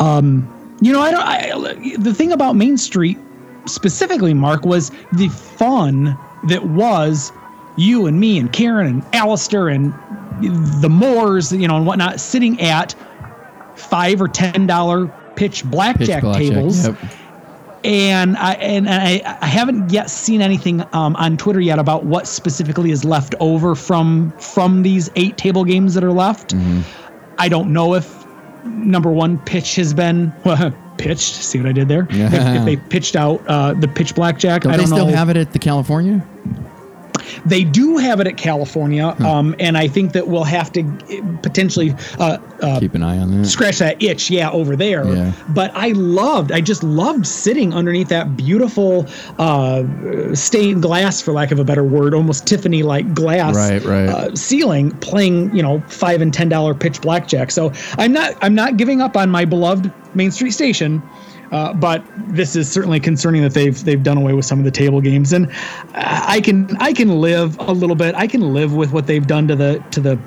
um, 0.00 0.76
you 0.80 0.92
know, 0.92 1.00
I 1.00 1.10
don't. 1.10 1.22
I, 1.22 1.96
the 1.98 2.14
thing 2.14 2.32
about 2.32 2.56
Main 2.56 2.76
Street 2.76 3.18
specifically, 3.66 4.34
Mark, 4.34 4.64
was 4.64 4.90
the 5.12 5.28
fun 5.28 6.18
that 6.44 6.64
was 6.64 7.32
you 7.78 8.06
and 8.06 8.18
me 8.20 8.38
and 8.38 8.52
Karen 8.52 8.86
and 8.86 9.14
Alistair 9.14 9.68
and 9.68 9.94
the 10.82 10.88
Moors, 10.90 11.52
you 11.52 11.66
know, 11.68 11.76
and 11.76 11.86
whatnot, 11.86 12.20
sitting 12.20 12.60
at 12.60 12.94
five 13.76 14.20
or 14.20 14.28
ten 14.28 14.66
dollar 14.66 15.06
pitch 15.36 15.64
blackjack, 15.64 16.06
Pitch 16.16 16.20
blackjack, 16.22 16.38
tables. 16.54 16.86
yep. 16.88 16.96
And 17.84 18.36
I 18.36 18.54
and 18.54 18.88
I, 18.88 19.22
I 19.40 19.46
haven't 19.46 19.92
yet 19.92 20.10
seen 20.10 20.42
anything 20.42 20.82
um, 20.92 21.14
on 21.14 21.36
Twitter 21.36 21.60
yet 21.60 21.78
about 21.78 22.04
what 22.04 22.26
specifically 22.26 22.90
is 22.90 23.04
left 23.04 23.36
over 23.38 23.76
from 23.76 24.32
from 24.32 24.82
these 24.82 25.08
eight 25.14 25.38
table 25.38 25.64
games 25.64 25.94
that 25.94 26.02
are 26.02 26.12
left. 26.12 26.54
Mm-hmm. 26.56 26.80
I 27.38 27.48
don't 27.48 27.72
know 27.72 27.94
if 27.94 28.26
number 28.64 29.12
one 29.12 29.38
pitch 29.38 29.76
has 29.76 29.94
been 29.94 30.32
pitched. 30.98 31.34
See 31.36 31.58
what 31.58 31.68
I 31.68 31.72
did 31.72 31.86
there? 31.86 32.08
If, 32.10 32.32
if 32.34 32.64
they 32.64 32.76
pitched 32.76 33.14
out 33.14 33.40
uh, 33.46 33.74
the 33.74 33.86
pitch 33.86 34.16
blackjack, 34.16 34.62
Don't 34.62 34.72
I 34.72 34.76
they 34.76 34.82
don't 34.82 34.88
still 34.92 35.06
know. 35.06 35.14
have 35.14 35.28
it 35.28 35.36
at 35.36 35.52
the 35.52 35.60
California? 35.60 36.26
They 37.46 37.64
do 37.64 37.96
have 37.98 38.20
it 38.20 38.26
at 38.26 38.36
California, 38.36 39.10
Hmm. 39.12 39.26
um, 39.26 39.54
and 39.58 39.76
I 39.78 39.88
think 39.88 40.12
that 40.12 40.28
we'll 40.28 40.44
have 40.44 40.72
to 40.72 40.82
potentially 41.42 41.94
uh, 42.18 42.38
uh, 42.62 42.80
Keep 42.80 42.94
an 42.94 43.02
eye 43.02 43.18
on 43.18 43.42
that. 43.42 43.46
scratch 43.46 43.78
that 43.78 44.02
itch, 44.02 44.30
yeah, 44.30 44.50
over 44.50 44.76
there. 44.76 45.06
Yeah. 45.06 45.32
But 45.50 45.70
I 45.74 45.88
loved, 45.92 46.52
I 46.52 46.60
just 46.60 46.82
loved 46.82 47.26
sitting 47.26 47.72
underneath 47.74 48.08
that 48.08 48.36
beautiful 48.36 49.06
uh, 49.38 49.84
stained 50.34 50.82
glass, 50.82 51.20
for 51.20 51.32
lack 51.32 51.50
of 51.50 51.58
a 51.58 51.64
better 51.64 51.84
word, 51.84 52.14
almost 52.14 52.46
Tiffany-like 52.46 53.14
glass 53.14 53.54
Right, 53.56 53.82
right. 53.84 54.08
Uh, 54.08 54.34
ceiling, 54.34 54.90
playing 54.98 55.54
you 55.54 55.62
know 55.62 55.80
five 55.88 56.20
and 56.20 56.32
ten 56.32 56.48
dollar 56.48 56.74
pitch 56.74 57.00
blackjack. 57.00 57.50
So 57.50 57.72
I'm 57.98 58.12
not, 58.12 58.36
I'm 58.42 58.54
not 58.54 58.76
giving 58.76 59.00
up 59.00 59.16
on 59.16 59.30
my 59.30 59.44
beloved 59.44 59.92
Main 60.14 60.30
Street 60.30 60.50
Station. 60.52 61.02
Uh, 61.50 61.72
but 61.72 62.04
this 62.28 62.54
is 62.56 62.70
certainly 62.70 63.00
concerning 63.00 63.42
that 63.42 63.54
they've 63.54 63.82
they've 63.84 64.02
done 64.02 64.18
away 64.18 64.32
with 64.34 64.44
some 64.44 64.58
of 64.58 64.64
the 64.66 64.70
table 64.70 65.00
games, 65.00 65.32
and 65.32 65.50
I 65.94 66.40
can 66.42 66.76
I 66.78 66.92
can 66.92 67.20
live 67.20 67.58
a 67.60 67.72
little 67.72 67.96
bit. 67.96 68.14
I 68.14 68.26
can 68.26 68.52
live 68.52 68.74
with 68.74 68.92
what 68.92 69.06
they've 69.06 69.26
done 69.26 69.48
to 69.48 69.56
the 69.56 69.82
to 69.92 70.00
the 70.00 70.18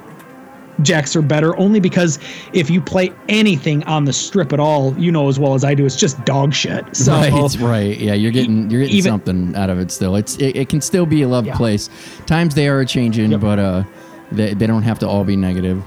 jacks 0.81 1.15
are 1.15 1.21
better 1.21 1.55
only 1.59 1.79
because 1.79 2.17
if 2.53 2.67
you 2.71 2.81
play 2.81 3.11
anything 3.29 3.83
on 3.83 4.05
the 4.05 4.13
strip 4.13 4.51
at 4.51 4.59
all, 4.59 4.97
you 4.97 5.11
know 5.11 5.27
as 5.29 5.37
well 5.37 5.53
as 5.53 5.63
I 5.63 5.75
do, 5.75 5.85
it's 5.85 5.95
just 5.95 6.23
dog 6.25 6.53
shit. 6.55 6.83
So 6.95 7.11
right, 7.13 7.55
right. 7.59 7.97
Yeah, 7.99 8.13
you're 8.15 8.31
getting 8.31 8.69
you're 8.71 8.81
getting 8.81 8.95
even- 8.95 9.11
something 9.11 9.55
out 9.55 9.69
of 9.69 9.77
it 9.79 9.91
still. 9.91 10.15
It's 10.15 10.37
it, 10.37 10.55
it 10.55 10.69
can 10.69 10.81
still 10.81 11.05
be 11.05 11.21
a 11.21 11.27
loved 11.27 11.47
Yeah. 11.47 11.55
place. 11.57 11.89
Times 12.25 12.55
they 12.55 12.67
are 12.67 12.83
changing, 12.83 13.31
Yep. 13.31 13.41
but 13.41 13.59
uh, 13.59 13.83
they, 14.31 14.55
they 14.55 14.65
don't 14.65 14.81
have 14.83 14.97
to 14.99 15.07
all 15.07 15.23
be 15.23 15.35
negative. 15.35 15.83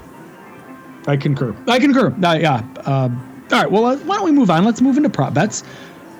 I 1.07 1.17
concur. 1.17 1.53
I 1.67 1.77
concur. 1.79 2.15
Uh, 2.23 2.37
yeah. 2.39 2.63
Um, 2.85 3.34
all 3.51 3.61
right. 3.61 3.71
Well, 3.71 3.85
uh, 3.85 3.97
why 3.97 4.15
don't 4.15 4.25
we 4.25 4.31
move 4.31 4.49
on? 4.49 4.65
Let's 4.65 4.81
move 4.81 4.97
into 4.97 5.09
prop 5.09 5.33
bets. 5.33 5.63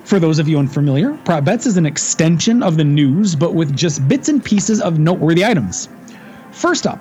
For 0.04 0.20
those 0.20 0.38
of 0.38 0.48
you 0.48 0.58
unfamiliar, 0.58 1.18
prop 1.24 1.44
bets 1.44 1.66
is 1.66 1.76
an 1.76 1.84
extension 1.84 2.62
of 2.62 2.76
the 2.76 2.84
news, 2.84 3.34
but 3.34 3.54
with 3.54 3.76
just 3.76 4.06
bits 4.06 4.28
and 4.28 4.44
pieces 4.44 4.80
of 4.80 5.00
noteworthy 5.00 5.44
items. 5.44 5.88
First 6.52 6.86
up, 6.86 7.00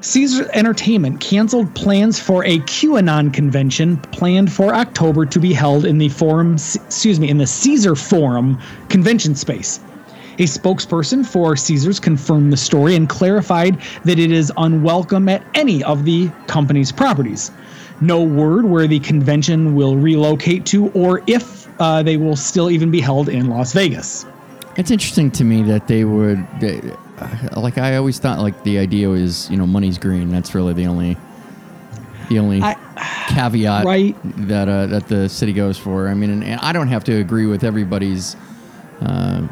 Caesar 0.00 0.50
Entertainment 0.52 1.20
canceled 1.20 1.74
plans 1.74 2.18
for 2.18 2.44
a 2.44 2.58
QAnon 2.60 3.32
convention 3.32 3.96
planned 3.98 4.52
for 4.52 4.74
October 4.74 5.24
to 5.26 5.38
be 5.38 5.52
held 5.52 5.84
in 5.84 5.98
the 5.98 6.08
forum, 6.08 6.54
excuse 6.54 7.18
me, 7.20 7.28
in 7.28 7.38
the 7.38 7.46
Caesar 7.46 7.94
Forum 7.94 8.58
convention 8.88 9.34
space. 9.34 9.80
A 10.38 10.42
spokesperson 10.42 11.24
for 11.24 11.56
Caesars 11.56 11.98
confirmed 11.98 12.52
the 12.52 12.58
story 12.58 12.94
and 12.94 13.08
clarified 13.08 13.80
that 14.04 14.18
it 14.18 14.30
is 14.30 14.52
unwelcome 14.58 15.28
at 15.28 15.42
any 15.54 15.82
of 15.82 16.04
the 16.04 16.30
company's 16.46 16.92
properties. 16.92 17.50
No 18.00 18.22
word 18.22 18.64
where 18.66 18.86
the 18.86 19.00
convention 19.00 19.74
will 19.74 19.96
relocate 19.96 20.66
to 20.66 20.88
or 20.90 21.22
if 21.26 21.66
uh, 21.80 22.02
they 22.02 22.16
will 22.16 22.36
still 22.36 22.70
even 22.70 22.90
be 22.90 23.00
held 23.00 23.28
in 23.28 23.48
Las 23.48 23.72
Vegas. 23.72 24.26
It's 24.76 24.90
interesting 24.90 25.30
to 25.32 25.44
me 25.44 25.62
that 25.64 25.88
they 25.88 26.04
would, 26.04 26.46
they, 26.60 26.80
uh, 27.18 27.60
like 27.60 27.78
I 27.78 27.96
always 27.96 28.18
thought, 28.18 28.40
like 28.40 28.62
the 28.64 28.78
idea 28.78 29.10
is 29.10 29.50
you 29.50 29.56
know 29.56 29.66
money's 29.66 29.96
green. 29.96 30.28
That's 30.30 30.54
really 30.54 30.74
the 30.74 30.86
only, 30.86 31.16
the 32.28 32.38
only 32.38 32.60
I- 32.62 32.76
caveat 33.28 33.86
Right. 33.86 34.14
that 34.48 34.68
uh, 34.68 34.86
that 34.86 35.08
the 35.08 35.28
city 35.30 35.54
goes 35.54 35.78
for. 35.78 36.08
I 36.08 36.14
mean, 36.14 36.28
and, 36.30 36.44
and 36.44 36.60
I 36.60 36.72
don't 36.74 36.88
have 36.88 37.04
to 37.04 37.14
agree 37.16 37.46
with 37.46 37.64
everybody's. 37.64 38.36
Uh, 39.00 39.48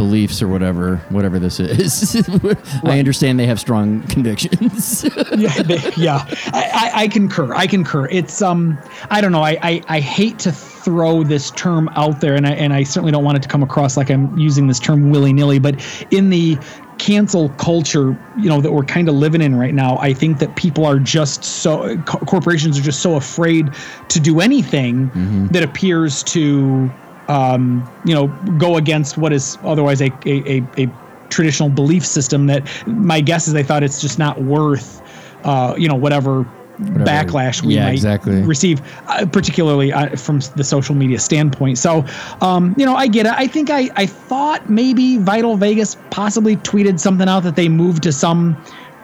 beliefs 0.00 0.40
or 0.40 0.48
whatever 0.48 0.96
whatever 1.10 1.38
this 1.38 1.60
is 1.60 2.14
i 2.84 2.98
understand 2.98 3.38
they 3.38 3.44
have 3.46 3.60
strong 3.60 4.00
convictions 4.14 5.04
yeah, 5.36 5.52
they- 5.62 5.92
yeah. 5.98 6.24
I, 6.54 6.62
I, 6.72 6.90
I 7.02 7.08
concur. 7.08 7.52
I 7.54 7.66
concur. 7.66 8.06
It's 8.10 8.40
um, 8.40 8.78
I 9.10 9.20
don't 9.20 9.32
know. 9.32 9.42
I, 9.42 9.58
I, 9.62 9.82
I 9.88 10.00
hate 10.00 10.38
to 10.40 10.52
throw 10.52 11.22
this 11.22 11.50
term 11.50 11.88
out 11.96 12.20
there, 12.22 12.34
and 12.34 12.46
I 12.46 12.52
and 12.52 12.72
I 12.72 12.82
certainly 12.84 13.12
don't 13.12 13.24
want 13.24 13.36
it 13.36 13.42
to 13.42 13.48
come 13.48 13.62
across 13.62 13.96
like 13.98 14.10
I'm 14.10 14.36
using 14.38 14.66
this 14.68 14.78
term 14.78 15.10
willy 15.10 15.32
nilly. 15.32 15.58
But 15.58 15.74
in 16.10 16.30
the 16.30 16.58
cancel 16.98 17.48
culture, 17.50 18.16
you 18.38 18.48
know 18.48 18.60
that 18.60 18.72
we're 18.72 18.84
kind 18.84 19.08
of 19.08 19.14
living 19.14 19.42
in 19.42 19.56
right 19.56 19.74
now, 19.74 19.98
I 19.98 20.14
think 20.14 20.38
that 20.38 20.56
people 20.56 20.84
are 20.86 20.98
just 20.98 21.44
so 21.44 21.96
co- 22.02 22.18
corporations 22.24 22.78
are 22.78 22.82
just 22.82 23.00
so 23.00 23.16
afraid 23.16 23.70
to 24.08 24.20
do 24.20 24.40
anything 24.40 25.10
that 25.52 25.62
appears 25.62 26.22
to 26.24 26.90
um, 27.30 27.88
you 28.04 28.12
know, 28.12 28.26
go 28.58 28.76
against 28.76 29.16
what 29.16 29.32
is 29.32 29.56
otherwise 29.62 30.00
a, 30.02 30.10
a, 30.26 30.58
a, 30.58 30.82
a 30.82 30.88
traditional 31.28 31.68
belief 31.68 32.04
system 32.04 32.46
that 32.48 32.68
my 32.86 33.20
guess 33.20 33.46
is 33.46 33.52
they 33.54 33.62
thought 33.62 33.84
it's 33.84 34.00
just 34.00 34.18
not 34.18 34.42
worth, 34.42 35.00
uh, 35.44 35.74
you 35.78 35.88
know, 35.88 35.94
whatever, 35.94 36.44
backlash 36.80 37.62
we 37.62 37.74
Yeah, 37.74 37.84
might 37.84 37.92
exactly. 37.92 38.42
receive, 38.42 38.80
uh, 39.06 39.26
particularly 39.26 39.92
uh, 39.92 40.16
from 40.16 40.40
the 40.56 40.64
social 40.64 40.94
media 40.94 41.18
standpoint. 41.20 41.78
So, 41.78 42.04
um, 42.40 42.74
you 42.76 42.84
know, 42.86 42.96
I 42.96 43.06
get 43.06 43.26
it. 43.26 43.32
I 43.32 43.46
think 43.46 43.70
I, 43.70 43.90
I 43.96 44.06
thought 44.06 44.68
maybe 44.68 45.18
Vital 45.18 45.56
Vegas 45.56 45.96
possibly 46.10 46.56
tweeted 46.56 46.98
something 46.98 47.28
out 47.28 47.44
that 47.44 47.54
they 47.54 47.68
moved 47.68 48.02
to 48.04 48.12
some 48.12 48.54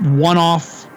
one-off 0.01 0.89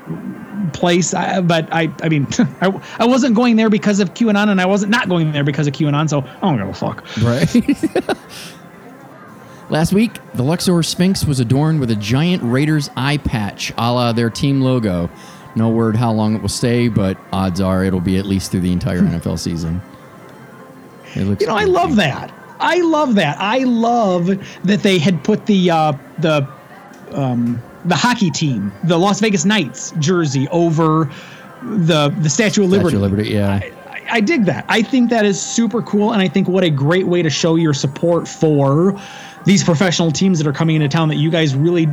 place 0.74 1.14
I, 1.14 1.42
but 1.42 1.68
I 1.72 1.94
I 2.02 2.10
mean 2.10 2.28
I, 2.62 2.82
I 3.00 3.06
wasn't 3.06 3.36
going 3.36 3.56
there 3.56 3.70
because 3.70 4.00
of 4.00 4.14
QAnon 4.14 4.50
and 4.50 4.62
I 4.62 4.66
wasn't 4.66 4.92
not 4.92 5.10
going 5.10 5.32
there 5.32 5.44
because 5.44 5.68
of 5.68 5.74
QAnon 5.74 6.10
so 6.10 6.22
I 6.22 6.40
don't 6.42 6.58
give 6.58 6.68
a 6.68 6.74
fuck 6.74 7.06
Right. 7.22 7.50
Last 9.70 9.94
week, 9.94 10.18
the 10.34 10.42
Luxor 10.42 10.82
Sphinx 10.82 11.26
was 11.26 11.40
adorned 11.40 11.80
with 11.80 11.92
a 11.92 11.96
giant 11.96 12.42
Raiders 12.44 12.90
eye 12.98 13.18
patch, 13.18 13.72
a 13.78 13.94
la 13.94 14.12
their 14.14 14.32
team 14.32 14.62
logo. 14.62 15.12
No 15.56 15.70
word 15.70 15.96
how 15.96 16.12
long 16.12 16.36
it 16.36 16.42
will 16.42 16.50
stay, 16.50 16.88
but 16.88 17.18
odds 17.32 17.62
are 17.62 17.84
it'll 17.84 18.00
be 18.00 18.18
at 18.18 18.26
least 18.26 18.50
through 18.50 18.62
the 18.62 18.72
entire 18.72 19.02
NFL 19.02 19.38
season. 19.38 19.80
It 21.16 21.26
looks 21.26 21.42
You 21.42 21.48
know, 21.48 21.56
I 21.56 21.66
love 21.66 21.96
that. 21.98 22.34
I 22.60 22.82
love 22.82 23.16
that. 23.16 23.38
I 23.40 23.60
love 23.60 24.28
that 24.64 24.82
they 24.82 24.98
had 24.98 25.24
put 25.24 25.46
the 25.46 25.70
uh, 25.70 25.94
the 26.18 26.48
um, 27.12 27.62
the 27.86 27.96
hockey 27.96 28.30
team, 28.32 28.72
the 28.84 28.98
Las 28.98 29.20
Vegas 29.20 29.46
Knights 29.46 29.94
jersey 30.00 30.48
over 30.50 31.10
the 31.62 32.10
the 32.10 32.30
Statue 32.30 32.64
of 32.64 32.70
Liberty. 32.70 32.90
Statue 32.90 33.06
of 33.06 33.12
Liberty, 33.12 33.30
yeah. 33.30 33.60
I, 33.62 33.72
I 34.12 34.22
dig 34.22 34.46
that. 34.46 34.66
I 34.68 34.82
think 34.82 35.10
that 35.10 35.26
is 35.26 35.42
super 35.42 35.82
cool, 35.82 36.14
and 36.14 36.22
I 36.22 36.28
think 36.28 36.48
what 36.48 36.64
a 36.64 36.70
great 36.70 37.08
way 37.08 37.22
to 37.22 37.30
show 37.30 37.56
your 37.56 37.74
support 37.74 38.28
for 38.28 39.00
these 39.46 39.64
professional 39.64 40.12
teams 40.12 40.40
that 40.40 40.48
are 40.48 40.54
coming 40.54 40.76
into 40.76 40.90
town. 40.90 41.10
That 41.10 41.18
you 41.18 41.30
guys 41.30 41.56
really 41.56 41.88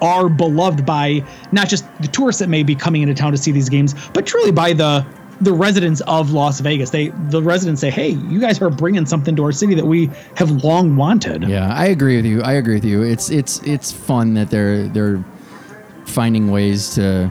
are 0.00 0.28
beloved 0.28 0.86
by 0.86 1.24
not 1.52 1.68
just 1.68 1.84
the 2.00 2.08
tourists 2.08 2.40
that 2.40 2.48
may 2.48 2.62
be 2.62 2.74
coming 2.74 3.02
into 3.02 3.14
town 3.14 3.32
to 3.32 3.38
see 3.38 3.52
these 3.52 3.68
games, 3.68 3.94
but 4.12 4.26
truly 4.26 4.50
by 4.50 4.72
the 4.72 5.04
the 5.40 5.52
residents 5.52 6.00
of 6.02 6.32
Las 6.32 6.60
Vegas. 6.60 6.90
They 6.90 7.08
the 7.28 7.42
residents 7.42 7.80
say, 7.80 7.90
"Hey, 7.90 8.10
you 8.28 8.40
guys 8.40 8.60
are 8.60 8.70
bringing 8.70 9.06
something 9.06 9.34
to 9.36 9.44
our 9.44 9.52
city 9.52 9.74
that 9.74 9.86
we 9.86 10.10
have 10.36 10.50
long 10.64 10.96
wanted." 10.96 11.44
Yeah, 11.44 11.72
I 11.72 11.86
agree 11.86 12.16
with 12.16 12.26
you. 12.26 12.42
I 12.42 12.52
agree 12.52 12.74
with 12.74 12.84
you. 12.84 13.02
It's 13.02 13.30
it's 13.30 13.62
it's 13.62 13.90
fun 13.90 14.34
that 14.34 14.50
they're 14.50 14.88
they're 14.88 15.24
finding 16.04 16.50
ways 16.50 16.94
to 16.94 17.30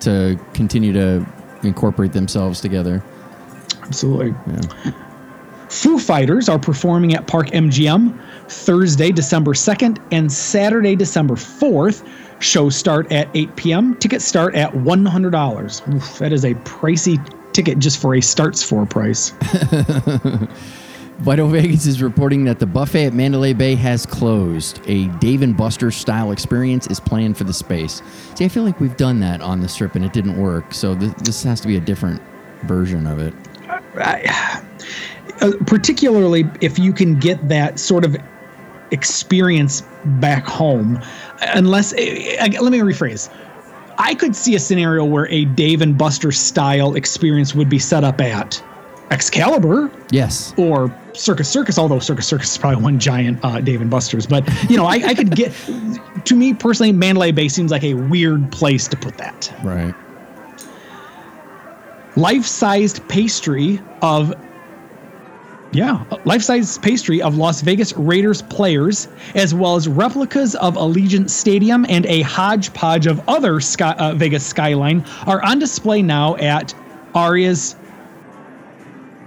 to 0.00 0.38
continue 0.54 0.92
to 0.92 1.26
incorporate 1.62 2.12
themselves 2.12 2.60
together. 2.60 3.02
Absolutely. 3.82 4.34
Foo 5.68 5.98
Fighters 5.98 6.48
are 6.48 6.58
performing 6.58 7.14
at 7.14 7.26
Park 7.26 7.48
MGM 7.48 8.18
Thursday, 8.48 9.10
December 9.10 9.52
2nd 9.52 9.98
and 10.12 10.30
Saturday, 10.30 10.94
December 10.94 11.34
4th. 11.34 12.06
Shows 12.38 12.76
start 12.76 13.10
at 13.10 13.28
8 13.34 13.56
p.m. 13.56 13.94
Tickets 13.96 14.24
start 14.24 14.54
at 14.54 14.72
$100. 14.72 15.94
Oof, 15.94 16.18
that 16.18 16.32
is 16.32 16.44
a 16.44 16.54
pricey 16.54 17.18
ticket 17.56 17.78
just 17.78 17.98
for 17.98 18.14
a 18.14 18.20
starts 18.20 18.62
for 18.62 18.84
price. 18.84 19.30
Vital 21.20 21.48
Vegas 21.48 21.86
is 21.86 22.02
reporting 22.02 22.44
that 22.44 22.58
the 22.58 22.66
buffet 22.66 23.06
at 23.06 23.14
Mandalay 23.14 23.54
Bay 23.54 23.74
has 23.74 24.04
closed. 24.04 24.82
A 24.86 25.06
Dave 25.18 25.40
and 25.40 25.56
Buster 25.56 25.90
style 25.90 26.30
experience 26.30 26.86
is 26.88 27.00
planned 27.00 27.38
for 27.38 27.44
the 27.44 27.54
space. 27.54 28.02
See, 28.34 28.44
I 28.44 28.48
feel 28.48 28.64
like 28.64 28.78
we've 28.78 28.98
done 28.98 29.20
that 29.20 29.40
on 29.40 29.60
the 29.60 29.68
strip 29.68 29.94
and 29.94 30.04
it 30.04 30.12
didn't 30.12 30.36
work. 30.36 30.74
So 30.74 30.94
th- 30.94 31.14
this 31.14 31.42
has 31.44 31.62
to 31.62 31.68
be 31.68 31.78
a 31.78 31.80
different 31.80 32.20
version 32.64 33.06
of 33.06 33.18
it. 33.18 33.32
Uh, 35.40 35.52
particularly 35.66 36.44
if 36.60 36.78
you 36.78 36.92
can 36.92 37.18
get 37.18 37.48
that 37.48 37.78
sort 37.78 38.04
of 38.04 38.16
experience 38.90 39.82
back 40.20 40.44
home 40.44 41.00
unless 41.54 41.92
eh, 41.94 42.36
eh, 42.38 42.60
let 42.60 42.70
me 42.72 42.78
rephrase 42.78 43.30
i 43.98 44.14
could 44.14 44.34
see 44.36 44.54
a 44.54 44.58
scenario 44.58 45.04
where 45.04 45.28
a 45.28 45.44
dave 45.46 45.80
and 45.82 45.96
buster 45.98 46.32
style 46.32 46.94
experience 46.94 47.54
would 47.54 47.68
be 47.68 47.78
set 47.78 48.04
up 48.04 48.20
at 48.20 48.62
excalibur 49.10 49.90
Yes. 50.10 50.52
or 50.56 50.92
circus 51.14 51.48
circus 51.48 51.78
although 51.78 51.98
circus 52.00 52.26
circus 52.26 52.50
is 52.52 52.58
probably 52.58 52.82
one 52.82 52.98
giant 52.98 53.38
uh, 53.44 53.60
dave 53.60 53.80
and 53.80 53.90
buster's 53.90 54.26
but 54.26 54.44
you 54.68 54.76
know 54.76 54.84
I, 54.86 54.94
I 54.96 55.14
could 55.14 55.34
get 55.34 55.52
to 56.24 56.34
me 56.34 56.52
personally 56.54 56.92
mandalay 56.92 57.30
bay 57.32 57.48
seems 57.48 57.70
like 57.70 57.84
a 57.84 57.94
weird 57.94 58.50
place 58.52 58.88
to 58.88 58.96
put 58.96 59.16
that 59.18 59.52
Right. 59.62 59.94
life-sized 62.16 63.06
pastry 63.08 63.80
of 64.02 64.34
yeah, 65.72 66.02
life-size 66.24 66.78
pastry 66.78 67.20
of 67.20 67.36
Las 67.36 67.60
Vegas 67.60 67.92
Raiders 67.96 68.40
players, 68.42 69.08
as 69.34 69.54
well 69.54 69.76
as 69.76 69.88
replicas 69.88 70.54
of 70.56 70.74
Allegiant 70.76 71.28
Stadium 71.28 71.84
and 71.88 72.06
a 72.06 72.22
hodgepodge 72.22 73.06
of 73.06 73.20
other 73.28 73.60
sky, 73.60 73.92
uh, 73.98 74.14
Vegas 74.14 74.46
skyline 74.46 75.04
are 75.26 75.42
on 75.44 75.58
display 75.58 76.00
now 76.02 76.36
at 76.36 76.74
Aria's 77.14 77.76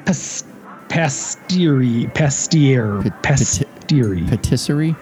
pas- 0.05 0.43
Pastieri, 0.87 2.11
Pastier, 2.15 3.01
Pastieri, 3.21 4.27
Patisserie? 4.27 4.95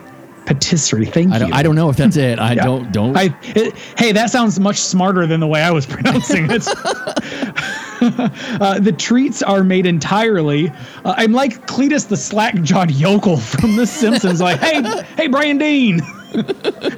Patisserie. 0.46 1.06
Thank 1.06 1.34
I 1.34 1.46
you. 1.46 1.54
I 1.54 1.62
don't 1.64 1.76
know 1.76 1.90
if 1.90 1.98
that's 1.98 2.16
it. 2.18 2.40
I 2.40 2.54
Yeah. 2.56 2.64
don't 2.66 2.92
don't. 2.94 3.18
I, 3.18 3.36
it, 3.44 3.74
hey, 3.98 4.12
that 4.14 4.30
sounds 4.30 4.60
much 4.60 4.80
smarter 4.80 5.28
than 5.28 5.40
the 5.42 5.48
way 5.48 5.62
I 5.62 5.72
was 5.72 5.86
pronouncing 5.94 6.48
it. 6.50 6.66
uh, 8.62 8.80
the 8.80 8.92
treats 8.92 9.42
are 9.44 9.64
made 9.64 9.86
entirely. 9.86 10.70
Uh, 11.04 11.16
I'm 11.18 11.32
like 11.34 11.68
Cletus 11.68 12.08
the 12.08 12.18
slack-jawed 12.18 12.92
yokel 12.92 13.38
from 13.38 13.76
The 13.76 13.86
Simpsons. 13.86 14.42
like, 14.42 14.60
hey, 14.60 15.04
hey, 15.16 15.28
Brian 15.28 15.58
Dean, 15.58 16.02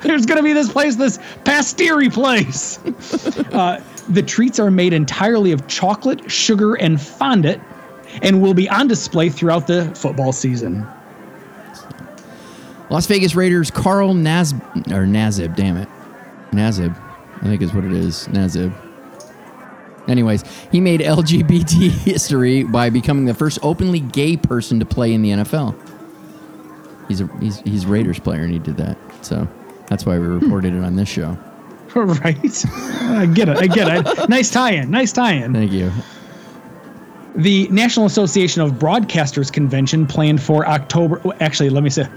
there's 0.01 0.25
gonna 0.25 0.43
be 0.43 0.53
this 0.53 0.71
place, 0.71 0.95
this 0.95 1.17
pastieri 1.43 2.11
place. 2.11 2.79
Uh, 3.49 3.81
the 4.09 4.21
treats 4.21 4.59
are 4.59 4.71
made 4.71 4.93
entirely 4.93 5.51
of 5.51 5.67
chocolate, 5.67 6.31
sugar, 6.31 6.75
and 6.75 7.01
fondant, 7.01 7.61
and 8.21 8.41
will 8.41 8.53
be 8.53 8.69
on 8.69 8.87
display 8.87 9.29
throughout 9.29 9.67
the 9.67 9.85
football 9.95 10.31
season. 10.31 10.87
Las 12.89 13.05
Vegas 13.07 13.35
Raiders 13.35 13.69
Carl 13.71 14.13
Naz 14.13 14.53
or 14.53 15.05
Nazib, 15.05 15.55
damn 15.55 15.77
it. 15.77 15.87
Nazib. 16.51 16.95
I 17.37 17.45
think 17.45 17.61
is 17.61 17.73
what 17.73 17.83
it 17.85 17.91
is. 17.91 18.27
Nazib. 18.27 18.73
Anyways, 20.09 20.43
he 20.71 20.81
made 20.81 21.01
LGBT 21.01 21.89
history 22.03 22.63
by 22.63 22.89
becoming 22.89 23.25
the 23.25 23.33
first 23.33 23.59
openly 23.61 23.99
gay 23.99 24.35
person 24.35 24.79
to 24.79 24.85
play 24.85 25.13
in 25.13 25.21
the 25.21 25.29
NFL. 25.29 25.75
He's 27.07 27.21
a 27.21 27.29
he's 27.39 27.59
he's 27.61 27.85
Raiders 27.85 28.19
player 28.19 28.43
and 28.43 28.51
he 28.51 28.59
did 28.59 28.77
that. 28.77 28.97
So 29.21 29.47
that's 29.87 30.05
why 30.05 30.17
we 30.17 30.25
hmm. 30.25 30.39
reported 30.39 30.73
it 30.73 30.83
on 30.83 30.95
this 30.95 31.09
show. 31.09 31.37
right? 31.95 32.65
I 33.01 33.25
get 33.25 33.49
it. 33.49 33.57
I 33.57 33.67
get 33.67 33.87
it. 33.87 34.29
Nice 34.29 34.51
tie-in. 34.51 34.91
Nice 34.91 35.11
tie-in. 35.11 35.53
Thank 35.53 35.71
you. 35.71 35.91
The 37.35 37.67
National 37.69 38.05
Association 38.05 38.61
of 38.61 38.73
Broadcasters 38.73 39.51
convention 39.51 40.05
planned 40.05 40.41
for 40.41 40.67
October. 40.67 41.21
Actually, 41.39 41.69
let 41.69 41.83
me 41.83 41.89
say. 41.89 42.07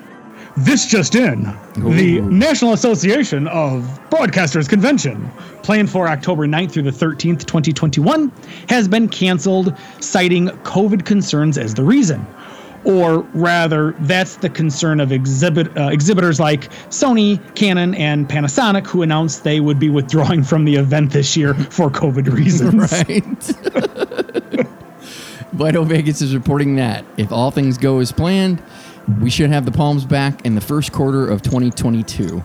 This 0.57 0.87
just 0.87 1.15
in. 1.15 1.45
The 1.77 2.21
National 2.21 2.75
Association 2.75 3.49
of 3.49 3.85
Broadcasters 4.11 4.69
convention, 4.69 5.31
planned 5.63 5.91
for 5.91 6.09
October 6.09 6.47
9th 6.47 6.73
through 6.73 6.83
the 6.83 6.91
13th, 6.91 7.47
2021, 7.47 8.31
has 8.69 8.87
been 8.87 9.09
canceled, 9.09 9.75
citing 10.01 10.49
COVID 10.49 11.07
concerns 11.07 11.57
as 11.57 11.73
the 11.75 11.83
reason. 11.83 12.27
Or 12.85 13.21
rather, 13.33 13.93
that's 14.01 14.37
the 14.37 14.51
concern 14.51 15.01
of 15.01 15.13
exhibit, 15.13 15.75
uh, 15.77 15.89
exhibitors 15.89 16.39
like 16.41 16.71
Sony, 16.91 17.41
Canon, 17.55 17.95
and 17.95 18.29
Panasonic, 18.29 18.87
who 18.87 19.03
announced 19.03 19.45
they 19.45 19.61
would 19.61 19.79
be 19.79 19.89
withdrawing 19.89 20.43
from 20.43 20.65
the 20.65 20.75
event 20.77 21.13
this 21.13 21.37
year 21.37 21.55
for 21.55 21.89
COVID 21.89 22.31
reasons. 22.37 22.75
Right. 22.93 24.67
Vital 25.53 25.85
Vegas 25.85 26.21
is 26.23 26.35
reporting 26.35 26.77
that 26.77 27.05
if 27.17 27.31
all 27.31 27.51
things 27.51 27.79
go 27.79 28.01
as 28.01 28.11
planned, 28.11 28.61
we 29.21 29.31
should 29.31 29.51
have 29.51 29.65
the 29.65 29.73
Palms 29.73 30.05
back 30.05 30.45
in 30.45 30.55
the 30.55 30.61
first 30.61 30.93
quarter 30.93 31.29
of 31.29 31.43
2022. 31.43 32.43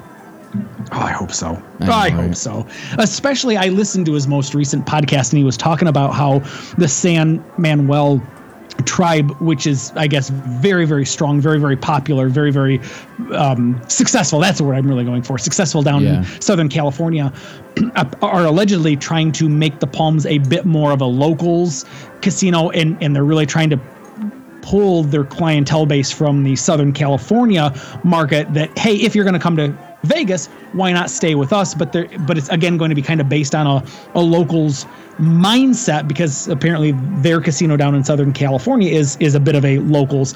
Oh, 0.56 0.86
I 0.92 1.12
hope 1.12 1.32
so. 1.32 1.62
I 1.82 1.86
know, 1.86 1.92
I, 1.92 2.10
hope 2.10 2.22
right? 2.28 2.38
so. 2.38 2.66
Especially, 2.98 3.58
I 3.58 3.68
listened 3.68 4.06
to 4.08 4.14
his 4.14 4.28
most 4.28 4.54
recent 4.56 4.86
podcast, 4.86 5.32
and 5.32 5.38
he 5.38 5.44
was 5.44 5.58
talking 5.58 5.88
about 5.88 6.14
how 6.14 6.40
the 6.78 6.88
San 6.88 7.44
Manuel 7.58 8.22
tribe, 8.86 9.32
which 9.42 9.68
is, 9.68 9.92
I 9.96 10.08
guess, 10.08 10.30
very, 10.30 10.86
very 10.86 11.06
strong, 11.06 11.42
very, 11.42 11.60
very 11.60 11.76
popular, 11.76 12.30
very, 12.30 12.52
very 12.52 12.80
um, 13.34 13.82
successful. 13.88 14.40
That's 14.40 14.60
the 14.60 14.64
word 14.64 14.76
I'm 14.76 14.88
really 14.88 15.04
going 15.04 15.24
for. 15.24 15.38
Successful 15.38 15.82
down 15.82 16.04
Yeah. 16.04 16.20
in 16.20 16.42
Southern 16.42 16.70
California, 16.70 17.34
are 18.22 18.46
allegedly 18.46 18.96
trying 18.96 19.32
to 19.34 19.50
make 19.50 19.80
the 19.80 19.88
Palms 19.88 20.26
a 20.26 20.38
bit 20.40 20.66
more 20.66 20.92
of 20.92 21.02
a 21.02 21.06
locals 21.06 21.86
casino, 22.22 22.70
and 22.72 22.98
and 23.02 23.16
they're 23.16 23.24
really 23.24 23.46
trying 23.46 23.70
to 23.72 23.80
pull 24.68 25.04
their 25.04 25.24
clientele 25.24 25.86
base 25.86 26.12
from 26.12 26.44
the 26.44 26.54
Southern 26.58 26.92
California 26.92 27.74
market 28.04 28.54
that 28.54 28.78
hey, 28.78 28.96
if 28.96 29.16
you're 29.16 29.24
going 29.24 29.34
to 29.34 29.40
come 29.40 29.56
to 29.56 29.74
Vegas, 30.04 30.48
why 30.74 30.92
not 30.92 31.10
stay 31.10 31.36
with 31.36 31.54
us? 31.54 31.74
But 31.74 31.94
there, 31.94 32.10
but 32.28 32.38
it's 32.38 32.50
again 32.50 32.78
going 32.78 32.90
to 32.90 32.96
be 32.96 33.02
kind 33.02 33.22
of 33.22 33.30
based 33.30 33.56
on 33.56 33.66
a, 33.66 33.86
a 34.14 34.20
locals 34.20 34.86
mindset 35.20 36.06
because 36.08 36.50
apparently 36.50 36.92
their 37.22 37.40
casino 37.40 37.78
down 37.78 37.96
in 37.96 38.04
Southern 38.04 38.34
California 38.34 38.92
is 38.92 39.16
is 39.22 39.36
a 39.36 39.40
bit 39.40 39.56
of 39.56 39.64
a 39.64 39.80
locals. 39.80 40.36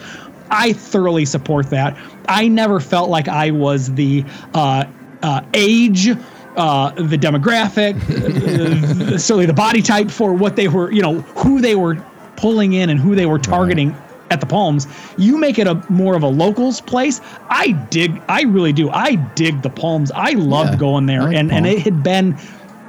I 0.49 0.73
thoroughly 0.73 1.25
support 1.25 1.69
that. 1.69 1.97
I 2.29 2.47
never 2.47 2.79
felt 2.79 3.09
like 3.09 3.27
I 3.27 3.51
was 3.51 3.93
the 3.95 4.23
uh, 4.53 4.85
uh, 5.23 5.41
age, 5.53 6.09
uh, 6.09 6.91
the 6.91 7.17
demographic, 7.17 7.95
uh, 9.13 9.17
certainly 9.17 9.45
the 9.45 9.53
body 9.53 9.81
type 9.81 10.09
for 10.09 10.33
what 10.33 10.55
they 10.55 10.69
were, 10.69 10.91
you 10.91 11.01
know, 11.01 11.21
who 11.21 11.61
they 11.61 11.75
were 11.75 11.95
pulling 12.37 12.73
in 12.73 12.89
and 12.89 12.99
who 12.99 13.13
they 13.15 13.25
were 13.25 13.39
targeting 13.39 13.95
at 14.31 14.39
the 14.39 14.45
Palms. 14.47 14.87
You 15.17 15.37
make 15.37 15.59
it 15.59 15.67
a 15.67 15.83
more 15.89 16.15
of 16.15 16.23
a 16.23 16.27
locals 16.27 16.81
place. 16.81 17.21
I 17.49 17.73
dig. 17.91 18.19
I 18.29 18.43
really 18.43 18.73
do. 18.73 18.89
I 18.89 19.15
dig 19.35 19.61
the 19.61 19.69
Palms. 19.69 20.11
I 20.15 20.31
loved 20.31 20.71
Yeah, 20.73 20.79
going 20.79 21.05
there, 21.05 21.23
like 21.23 21.35
and 21.35 21.51
and 21.51 21.67
it 21.67 21.79
had 21.79 22.01
been 22.01 22.35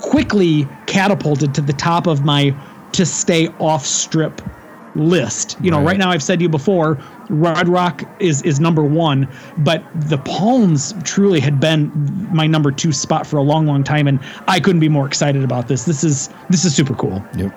quickly 0.01 0.67
catapulted 0.87 1.55
to 1.55 1.61
the 1.61 1.73
top 1.75 2.07
of 2.07 2.25
my 2.25 2.55
to 2.93 3.05
stay 3.05 3.49
off 3.59 3.85
strip 3.85 4.41
list. 4.95 5.57
You 5.63 5.71
know, 5.71 5.79
Right. 5.79 5.87
right 5.87 5.99
now 5.99 6.11
I've 6.11 6.23
said 6.23 6.39
to 6.39 6.43
you 6.43 6.49
before, 6.51 6.99
Red 7.31 7.67
Rock 7.69 8.05
is 8.21 8.43
is 8.43 8.61
number 8.61 8.85
one, 8.85 9.27
but 9.59 9.83
the 9.95 10.19
Palms 10.19 10.95
truly 11.03 11.41
had 11.41 11.59
been 11.59 11.91
my 12.33 12.47
number 12.47 12.71
two 12.71 12.93
spot 12.93 13.27
for 13.27 13.39
a 13.39 13.43
long, 13.43 13.67
long 13.67 13.83
time, 13.85 14.07
and 14.07 14.21
I 14.49 14.61
couldn't 14.61 14.81
be 14.81 14.89
more 14.91 15.07
excited 15.07 15.43
about 15.43 15.67
this. 15.69 15.85
This 15.85 16.05
is 16.05 16.29
this 16.51 16.65
is 16.65 16.75
super 16.75 16.95
cool. 16.95 17.25
Yep. 17.37 17.53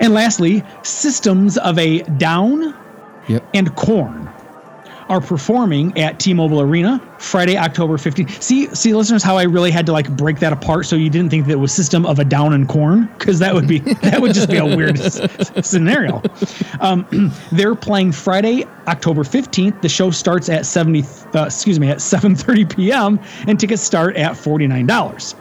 And 0.00 0.14
lastly, 0.14 0.62
Systems 0.82 1.58
of 1.58 1.78
a 1.78 2.00
Down 2.18 2.74
Yep. 3.28 3.48
and 3.54 3.76
Korn 3.76 4.28
are 5.08 5.20
performing 5.20 5.96
at 5.98 6.20
T-Mobile 6.20 6.60
Arena 6.60 7.00
Friday, 7.18 7.56
October 7.58 7.96
15th. 7.96 8.40
See, 8.40 8.72
see, 8.74 8.94
listeners, 8.94 9.22
how 9.24 9.36
I 9.36 9.42
really 9.42 9.72
had 9.72 9.84
to 9.86 9.92
like 9.92 10.08
break 10.16 10.38
that 10.38 10.52
apart 10.52 10.86
so 10.86 10.94
you 10.94 11.10
didn't 11.10 11.30
think 11.30 11.46
that 11.46 11.52
it 11.52 11.58
was 11.58 11.72
System 11.72 12.06
of 12.06 12.18
a 12.20 12.24
Down 12.24 12.52
and 12.54 12.68
Korn 12.68 13.06
because 13.18 13.40
that 13.40 13.52
would 13.52 13.66
be 13.66 13.78
that 14.02 14.20
would 14.20 14.34
just 14.34 14.48
be 14.48 14.56
a 14.56 14.64
weird 14.64 15.00
s- 15.00 15.20
scenario. 15.68 16.22
Um, 16.80 17.32
they're 17.52 17.74
playing 17.74 18.12
Friday, 18.12 18.64
October 18.86 19.22
15th. 19.24 19.82
The 19.82 19.88
show 19.88 20.10
starts 20.12 20.48
at 20.48 20.64
70. 20.64 21.02
Uh, 21.34 21.44
excuse 21.46 21.78
me, 21.80 21.88
at 21.90 21.98
7:30 21.98 22.76
p.m. 22.76 23.20
and 23.48 23.58
tickets 23.58 23.82
start 23.82 24.16
at 24.16 24.32
$49. 24.32 25.34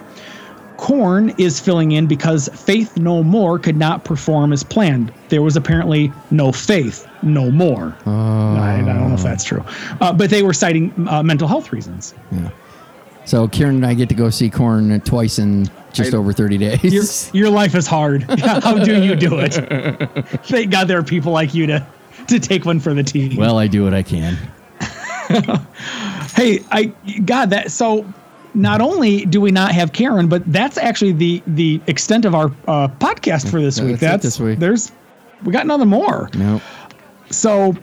Korn 0.79 1.33
is 1.37 1.59
filling 1.59 1.91
in 1.91 2.07
because 2.07 2.47
Faith 2.53 2.95
No 2.97 3.21
More 3.21 3.59
could 3.59 3.75
not 3.75 4.05
perform 4.05 4.53
as 4.53 4.63
planned. 4.63 5.11
There 5.27 5.41
was 5.41 5.57
apparently 5.57 6.11
no 6.31 6.53
faith, 6.53 7.05
no 7.21 7.51
more. 7.51 7.95
I, 8.05 8.79
I 8.79 8.81
don't 8.85 9.09
know 9.09 9.13
if 9.13 9.21
that's 9.21 9.43
true, 9.43 9.63
uh, 9.99 10.13
but 10.13 10.29
they 10.29 10.41
were 10.41 10.53
citing 10.53 10.93
uh, 11.09 11.21
mental 11.21 11.49
health 11.49 11.73
reasons. 11.73 12.13
Yeah. 12.31 12.49
So 13.25 13.49
Kieran 13.49 13.75
and 13.75 13.85
I 13.85 13.93
get 13.93 14.07
to 14.09 14.15
go 14.15 14.29
see 14.29 14.49
Korn 14.49 15.01
twice 15.01 15.37
in 15.37 15.69
just 15.91 16.13
over 16.13 16.31
30 16.31 16.57
days. 16.57 17.33
Your, 17.33 17.43
your 17.43 17.53
life 17.53 17.75
is 17.75 17.85
hard. 17.85 18.23
How 18.39 18.81
do 18.81 19.03
you 19.03 19.15
do 19.15 19.37
it? 19.37 19.53
Thank 20.45 20.71
God 20.71 20.87
there 20.87 20.97
are 20.97 21.03
people 21.03 21.33
like 21.33 21.53
you 21.53 21.67
to 21.67 21.85
to 22.27 22.39
take 22.39 22.63
one 22.63 22.79
for 22.79 22.93
the 22.93 23.03
team. 23.03 23.35
well, 23.35 23.59
I 23.59 23.67
do 23.67 23.83
what 23.83 23.93
I 23.93 24.01
can. 24.01 24.37
hey, 26.35 26.63
I 26.71 26.85
God 27.25 27.49
that 27.49 27.69
so. 27.69 28.05
Not 28.55 28.81
only 28.81 29.25
do 29.25 29.39
we 29.41 29.51
not 29.51 29.71
have 29.73 29.93
Karen, 29.93 30.27
but 30.27 30.43
that's 30.51 30.77
actually 30.77 31.11
the 31.13 31.41
the 31.47 31.79
extent 31.87 32.25
of 32.25 32.33
our 32.33 32.47
uh, 32.67 32.87
podcast 32.87 33.49
for 33.51 33.61
this 33.61 33.77
Yeah, 33.77 33.85
week. 33.85 33.99
that's 33.99 34.23
That's 34.23 34.23
this 34.23 34.39
week. 34.39 34.59
There's 34.59 34.91
we 35.43 35.51
got 35.51 35.63
another 35.65 35.85
more. 35.85 36.29
No. 36.35 36.61
so 37.29 37.75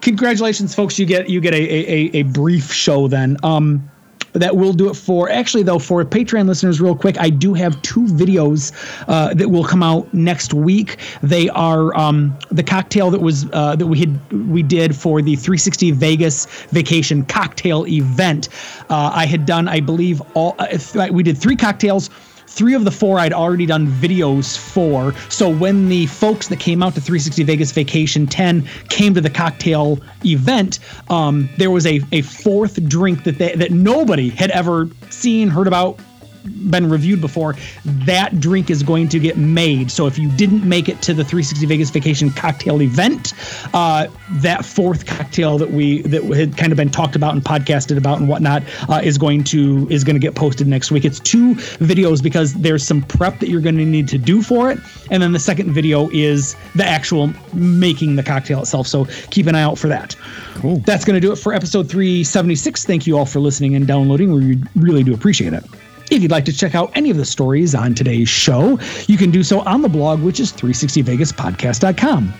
congratulations 0.00 0.74
folks 0.74 0.98
you 0.98 1.04
get 1.04 1.28
you 1.28 1.40
get 1.40 1.52
a 1.54 1.56
a, 1.60 2.20
a 2.20 2.22
brief 2.22 2.72
show 2.72 3.08
then 3.08 3.36
um 3.42 3.89
that 4.32 4.56
will 4.56 4.72
do 4.72 4.88
it 4.88 4.94
for 4.94 5.28
actually 5.30 5.62
though 5.62 5.78
for 5.78 6.04
patreon 6.04 6.46
listeners 6.46 6.80
real 6.80 6.96
quick 6.96 7.18
i 7.18 7.28
do 7.30 7.54
have 7.54 7.80
two 7.82 8.04
videos 8.04 8.72
uh, 9.08 9.34
that 9.34 9.48
will 9.48 9.64
come 9.64 9.82
out 9.82 10.12
next 10.14 10.54
week. 10.54 10.98
They 11.22 11.48
are 11.50 11.96
um, 11.96 12.36
the 12.50 12.62
cocktail 12.62 13.10
that 13.10 13.20
was 13.20 13.46
uh, 13.52 13.76
that 13.76 13.86
we 13.86 13.98
had 13.98 14.32
we 14.32 14.62
did 14.62 14.94
for 14.94 15.22
the 15.22 15.36
360 15.36 15.90
vegas 15.92 16.46
vacation 16.70 17.24
cocktail 17.24 17.86
event. 17.86 18.48
Uh, 18.88 19.10
i 19.14 19.26
had 19.26 19.46
done 19.46 19.68
i 19.68 19.80
believe 19.80 20.20
all 20.34 20.54
uh, 20.58 21.08
we 21.12 21.22
did 21.22 21.38
three 21.38 21.56
cocktails 21.56 22.10
three 22.50 22.74
of 22.74 22.84
the 22.84 22.90
four 22.90 23.18
I'd 23.18 23.32
already 23.32 23.64
done 23.64 23.86
videos 23.86 24.58
for. 24.58 25.14
So 25.28 25.48
when 25.48 25.88
the 25.88 26.06
folks 26.06 26.48
that 26.48 26.58
came 26.58 26.82
out 26.82 26.94
to 26.94 27.00
360 27.00 27.44
Vegas 27.44 27.72
Vacation 27.72 28.26
10 28.26 28.62
came 28.88 29.14
to 29.14 29.20
the 29.20 29.30
cocktail 29.30 30.00
event, 30.24 30.80
um, 31.08 31.48
there 31.56 31.70
was 31.70 31.86
a, 31.86 32.00
a 32.12 32.22
fourth 32.22 32.86
drink 32.88 33.24
that 33.24 33.38
they, 33.38 33.54
that 33.54 33.70
nobody 33.70 34.28
had 34.28 34.50
ever 34.50 34.88
seen, 35.10 35.48
heard 35.48 35.66
about, 35.66 35.98
been 36.44 36.88
reviewed 36.88 37.20
before. 37.20 37.56
That 37.84 38.40
drink 38.40 38.70
is 38.70 38.82
going 38.82 39.08
to 39.10 39.18
get 39.18 39.36
made. 39.36 39.90
So 39.90 40.06
if 40.06 40.18
you 40.18 40.30
didn't 40.36 40.66
make 40.68 40.88
it 40.88 41.02
to 41.02 41.14
the 41.14 41.24
360 41.24 41.66
Vegas 41.66 41.90
Vacation 41.90 42.30
cocktail 42.30 42.80
event, 42.82 43.32
uh, 43.74 44.08
that 44.32 44.64
fourth 44.64 45.06
cocktail 45.06 45.58
that 45.58 45.70
we 45.70 46.02
that 46.02 46.24
had 46.24 46.56
kind 46.56 46.72
of 46.72 46.76
been 46.76 46.90
talked 46.90 47.16
about 47.16 47.34
and 47.34 47.42
podcasted 47.42 47.96
about 47.96 48.18
and 48.18 48.28
whatnot 48.28 48.62
uh, 48.88 49.00
is 49.02 49.18
going 49.18 49.44
to 49.44 49.86
is 49.90 50.04
going 50.04 50.16
to 50.16 50.20
get 50.20 50.34
posted 50.34 50.66
next 50.66 50.90
week. 50.90 51.04
It's 51.04 51.20
two 51.20 51.54
videos 51.54 52.22
because 52.22 52.54
there's 52.54 52.86
some 52.86 53.02
prep 53.02 53.38
that 53.40 53.48
you're 53.48 53.60
going 53.60 53.78
to 53.78 53.84
need 53.84 54.08
to 54.08 54.18
do 54.18 54.42
for 54.42 54.70
it, 54.70 54.78
and 55.10 55.22
then 55.22 55.32
the 55.32 55.38
second 55.38 55.72
video 55.72 56.08
is 56.10 56.56
the 56.74 56.84
actual 56.84 57.32
making 57.52 58.16
the 58.16 58.22
cocktail 58.22 58.60
itself. 58.60 58.86
So 58.86 59.06
keep 59.30 59.46
an 59.46 59.54
eye 59.54 59.62
out 59.62 59.78
for 59.78 59.88
that. 59.88 60.16
Cool. 60.54 60.78
That's 60.78 61.04
going 61.04 61.14
to 61.14 61.20
do 61.20 61.32
it 61.32 61.36
for 61.36 61.54
episode 61.54 61.88
376. 61.88 62.84
Thank 62.84 63.06
you 63.06 63.18
all 63.18 63.26
for 63.26 63.40
listening 63.40 63.74
and 63.74 63.86
downloading. 63.86 64.32
We 64.32 64.58
really 64.76 65.02
do 65.02 65.14
appreciate 65.14 65.52
it. 65.52 65.64
If 66.10 66.22
you'd 66.22 66.30
like 66.30 66.44
to 66.46 66.52
check 66.52 66.74
out 66.74 66.90
any 66.94 67.10
of 67.10 67.16
the 67.16 67.24
stories 67.24 67.74
on 67.74 67.94
today's 67.94 68.28
show, 68.28 68.78
you 69.06 69.16
can 69.16 69.30
do 69.30 69.42
so 69.42 69.60
on 69.60 69.82
the 69.82 69.88
blog, 69.88 70.20
which 70.20 70.40
is 70.40 70.52
360vegaspodcast.com. 70.52 72.34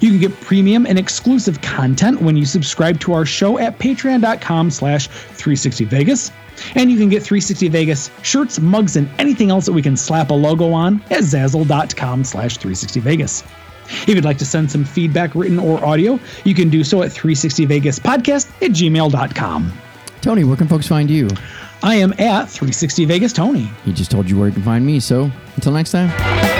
You 0.00 0.10
can 0.10 0.20
get 0.20 0.40
premium 0.40 0.86
and 0.86 0.98
exclusive 0.98 1.60
content 1.60 2.20
when 2.22 2.36
you 2.36 2.44
subscribe 2.44 3.00
to 3.00 3.12
our 3.12 3.24
show 3.24 3.58
at 3.58 3.78
patreon.com 3.78 4.70
slash 4.70 5.08
360vegas. 5.08 6.30
And 6.74 6.90
you 6.90 6.98
can 6.98 7.08
get 7.08 7.22
360 7.22 7.68
Vegas 7.68 8.10
shirts, 8.22 8.58
mugs, 8.58 8.96
and 8.96 9.08
anything 9.18 9.50
else 9.50 9.66
that 9.66 9.72
we 9.72 9.82
can 9.82 9.96
slap 9.96 10.30
a 10.30 10.34
logo 10.34 10.72
on 10.72 11.00
at 11.10 11.20
zazzle.com 11.20 12.24
slash 12.24 12.58
360vegas. 12.58 13.44
If 14.02 14.08
you'd 14.08 14.24
like 14.24 14.38
to 14.38 14.44
send 14.44 14.70
some 14.70 14.84
feedback, 14.84 15.34
written 15.34 15.58
or 15.58 15.82
audio, 15.84 16.18
you 16.44 16.54
can 16.54 16.68
do 16.68 16.84
so 16.84 17.02
at 17.02 17.10
360vegaspodcast 17.10 18.62
at 18.62 18.70
gmail.com. 18.72 19.72
Tony, 20.20 20.44
where 20.44 20.56
can 20.56 20.68
folks 20.68 20.86
find 20.86 21.08
you? 21.08 21.28
I 21.82 21.94
am 21.96 22.12
at 22.14 22.48
360 22.48 23.04
Vegas 23.04 23.32
Tony. 23.32 23.70
He 23.84 23.92
just 23.92 24.10
told 24.10 24.28
you 24.28 24.38
where 24.38 24.48
you 24.48 24.54
can 24.54 24.62
find 24.62 24.84
me. 24.84 25.00
So 25.00 25.30
until 25.56 25.72
next 25.72 25.92
time. 25.92 26.57